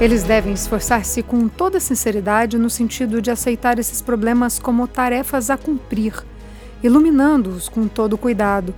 Eles 0.01 0.25
devem 0.25 0.55
esforçar-se 0.55 1.23
com 1.23 1.47
toda 1.47 1.79
sinceridade 1.79 2.59
no 2.59 2.71
sentido 2.71 3.21
de 3.21 3.31
aceitar 3.31 3.79
esses 3.79 4.03
problemas 4.03 4.59
como 4.59 4.89
tarefas 4.89 5.51
a 5.51 5.57
cumprir, 5.57 6.15
iluminando-os 6.83 7.69
com 7.69 7.87
todo 7.87 8.19
cuidado, 8.19 8.75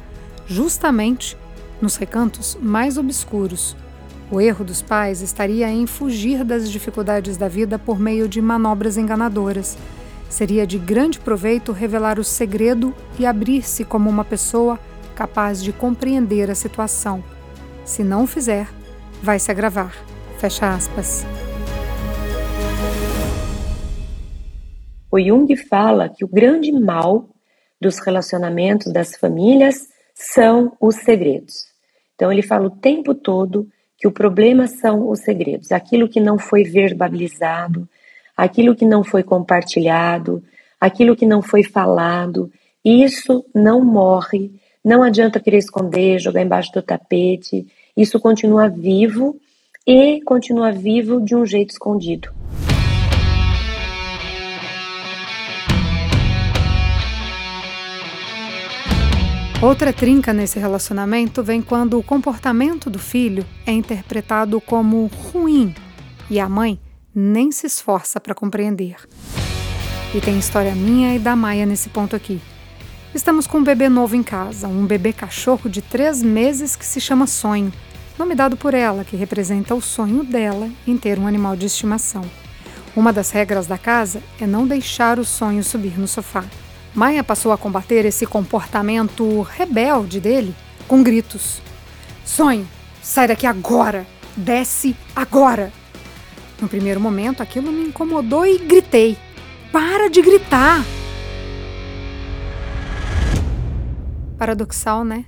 justamente 0.47 1.39
nos 1.81 1.97
recantos 1.97 2.59
mais 2.61 2.99
obscuros. 2.99 3.77
O 4.31 4.41
erro 4.41 4.65
dos 4.65 4.83
pais 4.83 5.23
estaria 5.23 5.71
em 5.71 5.87
fugir 5.87 6.45
das 6.45 6.71
dificuldades 6.71 7.37
da 7.37 7.49
vida 7.49 7.79
por 7.79 7.99
meio 7.99 8.29
de 8.29 8.43
manobras 8.43 8.99
enganadoras. 8.99 9.79
Seria 10.29 10.67
de 10.67 10.79
grande 10.79 11.21
proveito 11.21 11.73
revelar 11.73 12.19
o 12.19 12.25
segredo 12.25 12.95
e 13.19 13.25
abrir-se 13.25 13.85
como 13.85 14.11
uma 14.11 14.25
pessoa 14.25 14.79
capaz 15.15 15.63
de 15.63 15.73
compreender 15.73 16.51
a 16.51 16.55
situação. 16.55 17.23
Se 17.85 18.03
não 18.03 18.27
fizer, 18.27 18.69
vai 19.23 19.39
se 19.39 19.51
agravar. 19.51 19.95
Fecha 20.39 20.75
aspas. 20.75 21.25
O 25.11 25.21
Jung 25.21 25.57
fala 25.57 26.09
que 26.09 26.25
o 26.25 26.29
grande 26.29 26.71
mal 26.73 27.31
dos 27.81 27.99
relacionamentos 27.99 28.93
das 28.93 29.17
famílias 29.17 29.89
são 30.15 30.77
os 30.81 30.97
segredos. 30.97 31.67
Então 32.15 32.33
ele 32.33 32.43
fala 32.43 32.67
o 32.67 32.71
tempo 32.71 33.15
todo 33.15 33.69
que 33.97 34.07
o 34.07 34.13
problema 34.13 34.67
são 34.67 35.09
os 35.09 35.21
segredos, 35.21 35.73
aquilo 35.73 36.09
que 36.09 36.21
não 36.21 36.39
foi 36.39 36.65
verbalizado, 36.65 37.89
aquilo 38.37 38.75
que 38.75 38.85
não 38.85 39.03
foi 39.03 39.23
compartilhado, 39.23 40.43
aquilo 40.81 41.17
que 41.17 41.27
não 41.27 41.41
foi 41.41 41.63
falado, 41.63 42.51
isso 42.85 43.45
não 43.55 43.85
morre 43.85 44.51
não 44.87 45.03
adianta 45.03 45.41
querer 45.41 45.59
esconder, 45.59 46.21
jogar 46.21 46.43
embaixo 46.43 46.71
do 46.71 46.81
tapete. 46.81 47.67
Isso 47.97 48.21
continua 48.21 48.69
vivo 48.69 49.37
e 49.85 50.21
continua 50.21 50.71
vivo 50.71 51.21
de 51.21 51.35
um 51.35 51.45
jeito 51.45 51.71
escondido. 51.71 52.29
Outra 59.61 59.93
trinca 59.93 60.33
nesse 60.33 60.61
relacionamento 60.61 61.43
vem 61.43 61.61
quando 61.61 61.99
o 61.99 62.03
comportamento 62.03 62.89
do 62.89 63.01
filho 63.01 63.45
é 63.67 63.73
interpretado 63.73 64.61
como 64.61 65.11
ruim 65.33 65.75
e 66.31 66.39
a 66.39 66.49
mãe 66.49 66.79
nem 67.19 67.51
se 67.51 67.67
esforça 67.67 68.21
para 68.21 68.35
compreender. 68.35 68.97
E 70.15 70.21
tem 70.21 70.39
história 70.39 70.75
minha 70.75 71.15
e 71.15 71.19
da 71.19 71.35
Maia 71.35 71.65
nesse 71.65 71.89
ponto 71.89 72.15
aqui. 72.15 72.43
Estamos 73.15 73.47
com 73.47 73.57
um 73.57 73.65
bebê 73.65 73.89
novo 73.89 74.15
em 74.15 74.23
casa, 74.23 74.69
um 74.69 74.85
bebê 74.85 75.15
cachorro 75.15 75.71
de 75.71 75.81
três 75.81 76.23
meses 76.23 76.77
que 76.77 76.85
se 76.85 77.01
chama 77.01 77.27
Sonho, 77.27 77.73
nome 78.19 78.35
dado 78.35 78.55
por 78.55 78.75
ela, 78.75 79.03
que 79.03 79.17
representa 79.17 79.75
o 79.75 79.81
sonho 79.81 80.25
dela 80.25 80.69
em 80.87 80.99
ter 80.99 81.19
um 81.19 81.27
animal 81.27 81.57
de 81.57 81.65
estimação. 81.65 82.23
Uma 82.95 83.15
das 83.15 83.31
regras 83.31 83.67
da 83.67 83.79
casa 83.79 84.23
é 84.39 84.47
não 84.47 84.67
deixar 84.67 85.19
o 85.19 85.25
sonho 85.25 85.65
subir 85.65 85.99
no 85.99 86.07
sofá. 86.07 86.45
Maia 86.95 87.25
passou 87.25 87.51
a 87.51 87.57
combater 87.57 88.05
esse 88.05 88.27
comportamento 88.27 89.41
rebelde 89.41 90.21
dele 90.21 90.55
com 90.87 91.03
gritos: 91.03 91.63
Sonho, 92.27 92.69
sai 93.03 93.27
daqui 93.27 93.47
agora! 93.47 94.07
Desce 94.37 94.95
agora! 95.15 95.73
No 96.61 96.69
primeiro 96.69 96.99
momento, 96.99 97.43
aquilo 97.43 97.71
me 97.71 97.89
incomodou 97.89 98.47
e 98.47 98.59
gritei: 98.59 99.19
Para 99.71 100.09
de 100.09 100.23
gritar! 100.23 100.85
Paradoxal, 104.39 105.05
né? 105.05 105.25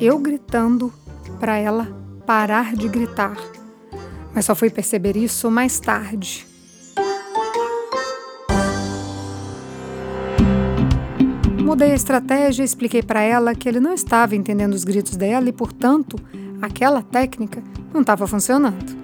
Eu 0.00 0.18
gritando 0.18 0.92
para 1.40 1.56
ela 1.56 1.88
parar 2.26 2.74
de 2.74 2.88
gritar, 2.88 3.36
mas 4.34 4.44
só 4.44 4.54
fui 4.54 4.68
perceber 4.70 5.16
isso 5.16 5.50
mais 5.50 5.80
tarde. 5.80 6.46
Mudei 11.64 11.92
a 11.92 11.94
estratégia 11.94 12.62
e 12.62 12.64
expliquei 12.64 13.02
para 13.02 13.20
ela 13.20 13.54
que 13.54 13.68
ele 13.68 13.80
não 13.80 13.92
estava 13.92 14.36
entendendo 14.36 14.74
os 14.74 14.84
gritos 14.84 15.16
dela 15.16 15.48
e, 15.48 15.52
portanto, 15.52 16.16
aquela 16.60 17.02
técnica 17.02 17.62
não 17.92 18.00
estava 18.00 18.26
funcionando. 18.26 18.96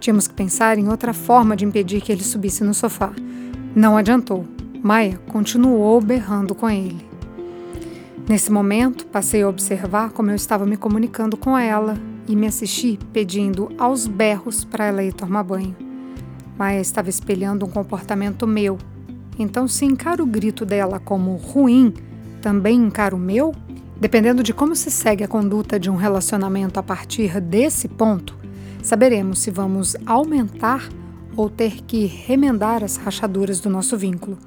Tínhamos 0.00 0.28
que 0.28 0.34
pensar 0.34 0.78
em 0.78 0.88
outra 0.88 1.12
forma 1.12 1.56
de 1.56 1.64
impedir 1.64 2.00
que 2.00 2.12
ele 2.12 2.22
subisse 2.22 2.62
no 2.62 2.74
sofá. 2.74 3.12
Não 3.74 3.96
adiantou. 3.96 4.46
Maia 4.82 5.18
continuou 5.28 6.00
berrando 6.00 6.54
com 6.54 6.70
ele. 6.70 7.08
Nesse 8.28 8.52
momento, 8.52 9.06
passei 9.06 9.42
a 9.42 9.48
observar 9.48 10.10
como 10.10 10.30
eu 10.30 10.36
estava 10.36 10.66
me 10.66 10.76
comunicando 10.76 11.36
com 11.36 11.56
ela 11.56 11.98
e 12.28 12.36
me 12.36 12.46
assisti 12.46 12.98
pedindo 13.12 13.70
aos 13.78 14.06
berros 14.06 14.64
para 14.64 14.84
ela 14.86 15.02
ir 15.02 15.14
tomar 15.14 15.42
banho. 15.42 15.74
Maia 16.58 16.80
estava 16.80 17.08
espelhando 17.08 17.64
um 17.64 17.70
comportamento 17.70 18.46
meu. 18.46 18.78
Então, 19.38 19.66
se 19.66 19.84
encaro 19.84 20.24
o 20.24 20.26
grito 20.26 20.66
dela 20.66 21.00
como 21.00 21.36
ruim, 21.36 21.94
também 22.42 22.76
encaro 22.76 23.16
o 23.16 23.20
meu? 23.20 23.54
Dependendo 24.00 24.44
de 24.44 24.54
como 24.54 24.76
se 24.76 24.90
segue 24.92 25.24
a 25.24 25.28
conduta 25.28 25.78
de 25.78 25.90
um 25.90 25.96
relacionamento 25.96 26.78
a 26.78 26.82
partir 26.82 27.40
desse 27.40 27.88
ponto, 27.88 28.36
saberemos 28.80 29.40
se 29.40 29.50
vamos 29.50 29.96
aumentar 30.06 30.88
ou 31.36 31.50
ter 31.50 31.82
que 31.82 32.06
remendar 32.06 32.84
as 32.84 32.96
rachaduras 32.96 33.58
do 33.58 33.68
nosso 33.68 33.96
vínculo. 33.96 34.38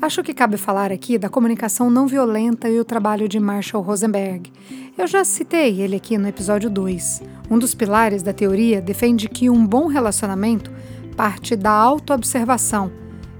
Acho 0.00 0.22
que 0.22 0.34
cabe 0.34 0.56
falar 0.56 0.92
aqui 0.92 1.18
da 1.18 1.28
comunicação 1.28 1.90
não 1.90 2.06
violenta 2.06 2.68
e 2.68 2.78
o 2.78 2.84
trabalho 2.84 3.28
de 3.28 3.40
Marshall 3.40 3.82
Rosenberg. 3.82 4.52
Eu 4.96 5.06
já 5.08 5.24
citei 5.24 5.80
ele 5.80 5.96
aqui 5.96 6.16
no 6.16 6.28
episódio 6.28 6.70
2. 6.70 7.22
Um 7.50 7.58
dos 7.58 7.74
pilares 7.74 8.22
da 8.22 8.32
teoria 8.32 8.80
defende 8.80 9.28
que 9.28 9.50
um 9.50 9.66
bom 9.66 9.86
relacionamento 9.86 10.70
parte 11.16 11.56
da 11.56 11.70
autoobservação 11.70 12.92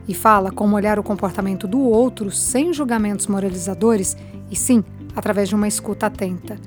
e 0.08 0.14
fala 0.14 0.50
como 0.50 0.76
olhar 0.76 0.98
o 0.98 1.02
comportamento 1.02 1.68
do 1.68 1.80
outro 1.80 2.30
sem 2.30 2.72
julgamentos 2.72 3.26
moralizadores 3.26 4.16
e 4.50 4.56
sim 4.56 4.84
através 5.14 5.48
de 5.48 5.54
uma 5.54 5.68
escuta 5.68 6.06
atenta. 6.06 6.58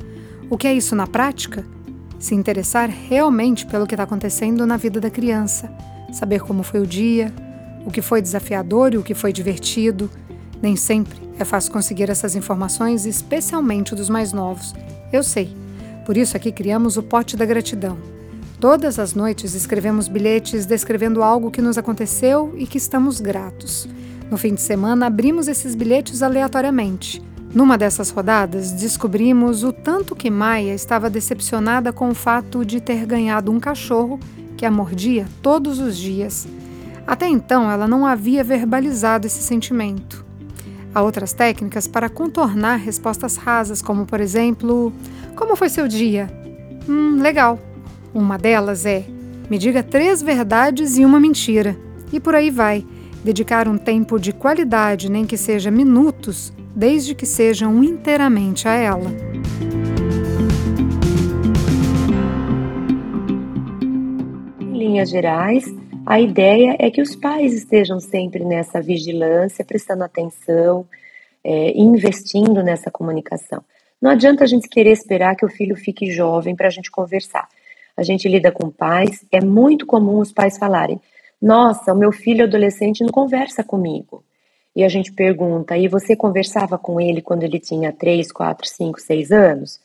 O 0.50 0.58
que 0.58 0.68
é 0.68 0.74
isso 0.74 0.96
na 0.96 1.08
prática? 1.08 1.66
Se 2.20 2.34
interessar 2.34 2.90
realmente 2.90 3.66
pelo 3.66 3.86
que 3.86 3.94
está 3.94 4.04
acontecendo 4.04 4.66
na 4.66 4.78
vida 4.78 5.00
da 5.00 5.10
criança, 5.10 5.72
saber 6.12 6.42
como 6.42 6.64
foi 6.64 6.80
o 6.80 6.88
dia, 6.88 7.34
o 7.86 7.92
que 7.92 8.02
foi 8.02 8.22
desafiador 8.22 8.94
e 8.94 8.98
o 8.98 9.04
que 9.04 9.14
foi 9.14 9.32
divertido. 9.32 10.10
Nem 10.62 10.76
sempre 10.76 11.18
é 11.40 11.46
fácil 11.46 11.72
conseguir 11.72 12.10
essas 12.10 12.36
informações, 12.36 13.06
especialmente 13.06 13.94
dos 13.94 14.10
mais 14.10 14.34
novos. 14.34 14.74
Eu 15.12 15.24
sei. 15.24 15.56
Por 16.06 16.18
isso 16.18 16.36
aqui 16.36 16.52
criamos 16.52 16.98
o 16.98 17.04
Pote 17.04 17.38
da 17.38 17.46
Gratidão. 17.46 17.98
Todas 18.60 18.98
as 18.98 19.14
noites 19.14 19.54
escrevemos 19.54 20.08
bilhetes 20.08 20.66
descrevendo 20.66 21.22
algo 21.22 21.52
que 21.52 21.62
nos 21.62 21.78
aconteceu 21.78 22.54
e 22.58 22.66
que 22.66 22.78
estamos 22.78 23.22
gratos. 23.22 23.88
No 24.32 24.38
fim 24.38 24.56
de 24.56 24.62
semana, 24.62 25.06
abrimos 25.06 25.48
esses 25.48 25.76
bilhetes 25.76 26.24
aleatoriamente. 26.24 27.22
Numa 27.54 27.78
dessas 27.78 28.10
rodadas, 28.10 28.72
descobrimos 28.72 29.64
o 29.64 29.72
tanto 29.72 30.16
que 30.16 30.30
Maia 30.30 30.74
estava 30.74 31.10
decepcionada 31.10 31.92
com 31.94 32.10
o 32.10 32.16
fato 32.16 32.66
de 32.66 32.80
ter 32.82 33.06
ganhado 33.06 33.52
um 33.52 33.60
cachorro 33.60 34.20
que 34.56 34.66
a 34.66 34.72
mordia 34.72 35.26
todos 35.42 35.80
os 35.80 35.98
dias 35.98 36.48
até 37.08 37.26
então, 37.26 37.72
ela 37.72 37.88
não 37.88 38.06
havia 38.06 38.44
verbalizado 38.44 39.26
esse 39.26 39.42
sentimento. 39.42 40.26
Há 40.94 41.02
outras 41.02 41.32
técnicas 41.32 41.88
para 41.88 42.10
contornar 42.10 42.76
respostas 42.76 43.38
rasas, 43.38 43.82
como, 43.82 44.06
por 44.06 44.20
exemplo, 44.20 44.92
Como 45.34 45.56
foi 45.56 45.70
seu 45.70 45.88
dia? 45.88 46.30
Hum, 46.90 47.22
legal. 47.22 47.60
Uma 48.14 48.38
delas 48.38 48.86
é: 48.86 49.06
Me 49.50 49.58
diga 49.58 49.82
três 49.82 50.22
verdades 50.22 50.98
e 50.98 51.06
uma 51.06 51.20
mentira. 51.20 51.78
E 52.12 52.20
por 52.20 52.36
aí 52.36 52.52
vai. 52.52 52.86
Dedicar 53.24 53.68
um 53.68 53.78
tempo 53.78 54.20
de 54.20 54.34
qualidade, 54.34 55.10
nem 55.10 55.26
que 55.26 55.38
seja 55.38 55.72
minutos, 55.72 56.52
desde 56.78 57.16
que 57.16 57.26
sejam 57.26 57.84
inteiramente 57.84 58.68
a 58.68 58.76
ela. 58.76 59.10
Em 64.62 64.78
linhas 64.78 65.10
gerais, 65.10 65.66
a 66.06 66.22
ideia 66.22 66.76
é 66.78 66.92
que 66.92 67.02
os 67.02 67.16
pais 67.16 67.52
estejam 67.52 68.00
sempre 68.00 68.46
nessa 68.46 68.80
vigilância, 68.80 69.66
prestando 69.66 70.04
atenção, 70.04 70.86
é, 71.44 71.72
investindo 71.76 72.62
nessa 72.62 72.92
comunicação. 72.92 73.64
Não 74.00 74.12
adianta 74.12 74.44
a 74.44 74.48
gente 74.48 74.70
querer 74.70 74.92
esperar 74.92 75.36
que 75.36 75.46
o 75.46 75.50
filho 75.50 75.76
fique 75.76 76.12
jovem 76.12 76.56
para 76.56 76.68
a 76.68 76.70
gente 76.72 76.92
conversar. 76.92 77.48
A 77.98 78.04
gente 78.04 78.30
lida 78.30 78.52
com 78.52 78.70
pais, 78.70 79.26
é 79.32 79.44
muito 79.44 79.88
comum 79.88 80.20
os 80.20 80.32
pais 80.32 80.60
falarem: 80.60 81.02
Nossa, 81.42 81.92
o 81.92 81.98
meu 81.98 82.12
filho 82.12 82.44
adolescente 82.44 83.04
não 83.04 83.10
conversa 83.10 83.64
comigo. 83.64 84.24
E 84.78 84.84
a 84.84 84.88
gente 84.88 85.12
pergunta: 85.12 85.76
E 85.76 85.88
você 85.88 86.16
conversava 86.16 86.78
com 86.78 87.02
ele 87.02 87.20
quando 87.20 87.42
ele 87.42 87.60
tinha 87.60 87.92
3, 87.92 88.32
4, 88.32 88.68
5, 88.68 89.02
6 89.02 89.32
anos? 89.32 89.80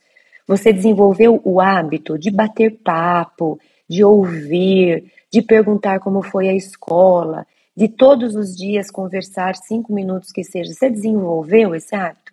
Você 0.47 0.71
desenvolveu 0.71 1.41
o 1.45 1.63
hábito 1.63 2.19
de 2.19 2.31
bater 2.31 2.79
papo, 2.85 3.59
de 3.89 4.05
ouvir, 4.05 5.11
de 5.33 5.41
perguntar 5.41 5.99
como 5.99 6.21
foi 6.21 6.47
a 6.51 6.55
escola, 6.55 7.47
de 7.75 7.89
todos 7.89 8.37
os 8.37 8.55
dias 8.55 8.91
conversar 8.91 9.57
cinco 9.57 9.95
minutos 9.95 10.31
que 10.31 10.45
seja. 10.45 10.75
Você 10.75 10.91
desenvolveu 10.91 11.75
esse 11.75 11.95
hábito? 11.95 12.31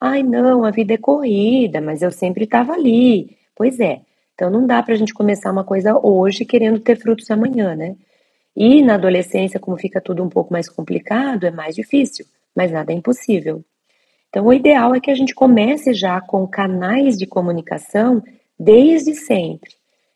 Ai, 0.00 0.24
não, 0.24 0.64
a 0.64 0.72
vida 0.72 0.94
é 0.94 0.98
corrida, 0.98 1.80
mas 1.80 2.02
eu 2.02 2.10
sempre 2.10 2.44
estava 2.44 2.72
ali. 2.72 3.36
Pois 3.54 3.78
é. 3.78 4.00
Então 4.34 4.50
não 4.50 4.66
dá 4.66 4.82
para 4.82 4.94
a 4.94 4.96
gente 4.96 5.14
começar 5.14 5.52
uma 5.52 5.62
coisa 5.62 5.96
hoje 5.96 6.44
querendo 6.44 6.80
ter 6.80 6.96
frutos 6.96 7.30
amanhã, 7.30 7.76
né? 7.76 7.94
E 8.56 8.82
na 8.82 8.94
adolescência, 8.94 9.58
como 9.58 9.76
fica 9.76 10.00
tudo 10.00 10.22
um 10.22 10.28
pouco 10.28 10.52
mais 10.52 10.68
complicado, 10.68 11.44
é 11.44 11.50
mais 11.50 11.74
difícil, 11.74 12.26
mas 12.54 12.70
nada 12.70 12.92
é 12.92 12.94
impossível. 12.94 13.64
Então, 14.28 14.46
o 14.46 14.52
ideal 14.52 14.94
é 14.94 15.00
que 15.00 15.10
a 15.10 15.14
gente 15.14 15.34
comece 15.34 15.92
já 15.92 16.20
com 16.20 16.46
canais 16.46 17.18
de 17.18 17.26
comunicação 17.26 18.22
desde 18.58 19.14
sempre, 19.14 19.70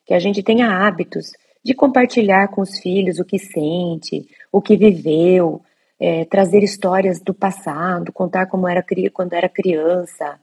que 0.07 0.15
a 0.15 0.19
gente 0.19 0.43
tenha 0.43 0.87
hábitos 0.87 1.33
de 1.63 1.75
compartilhar 1.75 2.49
com 2.49 2.61
os 2.61 2.79
filhos 2.79 3.19
o 3.19 3.25
que 3.25 3.39
sente, 3.39 4.27
o 4.53 4.63
que 4.63 4.77
viveu, 4.77 5.61
é, 5.99 6.25
trazer 6.25 6.63
histórias 6.63 7.21
do 7.21 7.35
passado, 7.35 8.13
contar 8.13 8.47
como 8.47 8.69
era 8.69 8.85
quando 9.13 9.33
era 9.33 9.49
criança, 9.49 10.39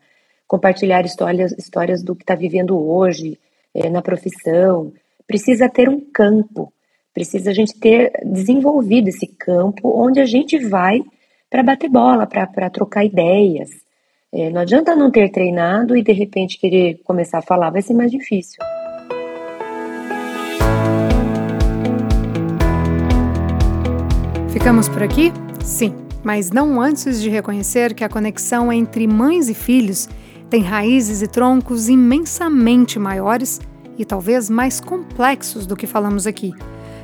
compartilhar 0.48 1.06
histórias, 1.06 1.52
histórias 1.54 2.04
do 2.04 2.16
que 2.16 2.24
está 2.24 2.36
vivendo 2.36 2.78
hoje 2.78 3.40
é, 3.74 3.90
na 3.90 4.02
profissão. 4.02 4.92
Precisa 5.26 5.70
ter 5.70 5.88
um 5.88 6.00
campo, 6.00 6.74
precisa 7.14 7.52
a 7.52 7.54
gente 7.54 7.78
ter 7.80 8.12
desenvolvido 8.26 9.10
esse 9.10 9.28
campo 9.28 9.90
onde 9.96 10.20
a 10.20 10.26
gente 10.26 10.58
vai 10.58 11.04
para 11.50 11.62
bater 11.62 11.90
bola, 11.90 12.26
para 12.26 12.70
trocar 12.70 13.06
ideias. 13.06 13.70
É, 14.32 14.50
não 14.50 14.62
adianta 14.62 14.96
não 14.96 15.12
ter 15.12 15.30
treinado 15.30 15.96
e 15.96 16.02
de 16.02 16.12
repente 16.12 16.60
querer 16.60 17.00
começar 17.04 17.38
a 17.38 17.42
falar, 17.44 17.70
vai 17.70 17.84
ser 17.84 17.94
mais 17.94 18.10
difícil. 18.10 18.58
Ficamos 24.50 24.90
por 24.90 25.04
aqui? 25.04 25.32
Sim, 25.64 25.94
mas 26.24 26.50
não 26.50 26.82
antes 26.82 27.22
de 27.22 27.30
reconhecer 27.30 27.94
que 27.94 28.04
a 28.04 28.10
conexão 28.10 28.74
entre 28.74 29.06
mães 29.06 29.50
e 29.50 29.54
filhos 29.54 30.10
tem 30.50 30.62
raízes 30.62 31.22
e 31.22 31.28
troncos 31.28 31.90
imensamente 31.90 32.98
maiores 32.98 33.60
e 33.98 34.06
talvez 34.06 34.50
mais 34.50 34.80
complexos 34.80 35.68
do 35.68 35.76
que 35.76 35.86
falamos 35.86 36.26
aqui. 36.26 36.52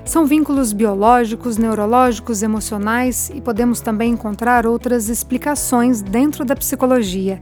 São 0.05 0.25
vínculos 0.25 0.73
biológicos, 0.73 1.57
neurológicos, 1.57 2.41
emocionais 2.41 3.31
e 3.33 3.41
podemos 3.41 3.79
também 3.79 4.13
encontrar 4.13 4.65
outras 4.65 5.07
explicações 5.07 6.01
dentro 6.01 6.43
da 6.43 6.55
psicologia. 6.55 7.39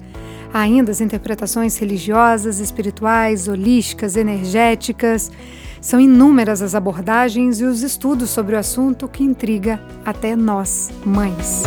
Há 0.53 0.59
ainda 0.59 0.91
as 0.91 1.01
interpretações 1.01 1.77
religiosas, 1.77 2.59
espirituais, 2.59 3.47
holísticas, 3.47 4.15
energéticas. 4.15 5.31
São 5.79 5.99
inúmeras 5.99 6.61
as 6.61 6.75
abordagens 6.75 7.59
e 7.59 7.63
os 7.63 7.83
estudos 7.83 8.29
sobre 8.29 8.55
o 8.55 8.59
assunto 8.59 9.07
que 9.07 9.23
intriga 9.23 9.79
até 10.05 10.35
nós, 10.35 10.91
mães. 11.05 11.63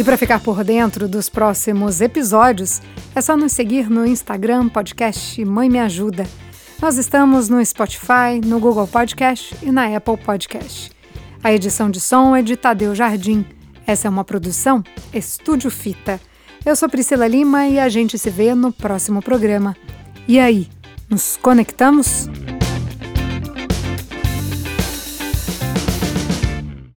E 0.00 0.02
para 0.02 0.16
ficar 0.16 0.40
por 0.40 0.64
dentro 0.64 1.06
dos 1.06 1.28
próximos 1.28 2.00
episódios, 2.00 2.80
é 3.14 3.20
só 3.20 3.36
nos 3.36 3.52
seguir 3.52 3.90
no 3.90 4.06
Instagram 4.06 4.70
podcast 4.70 5.44
Mãe 5.44 5.68
Me 5.68 5.78
Ajuda. 5.78 6.26
Nós 6.80 6.96
estamos 6.96 7.50
no 7.50 7.62
Spotify, 7.62 8.40
no 8.42 8.58
Google 8.58 8.86
Podcast 8.86 9.54
e 9.62 9.70
na 9.70 9.94
Apple 9.94 10.16
Podcast. 10.16 10.90
A 11.44 11.52
edição 11.52 11.90
de 11.90 12.00
som 12.00 12.34
é 12.34 12.40
de 12.40 12.56
Tadeu 12.56 12.94
Jardim. 12.94 13.44
Essa 13.86 14.08
é 14.08 14.10
uma 14.10 14.24
produção 14.24 14.82
Estúdio 15.12 15.70
Fita. 15.70 16.18
Eu 16.64 16.74
sou 16.74 16.88
Priscila 16.88 17.28
Lima 17.28 17.66
e 17.66 17.78
a 17.78 17.90
gente 17.90 18.18
se 18.18 18.30
vê 18.30 18.54
no 18.54 18.72
próximo 18.72 19.20
programa. 19.20 19.76
E 20.26 20.40
aí, 20.40 20.66
nos 21.10 21.36
conectamos? 21.36 22.26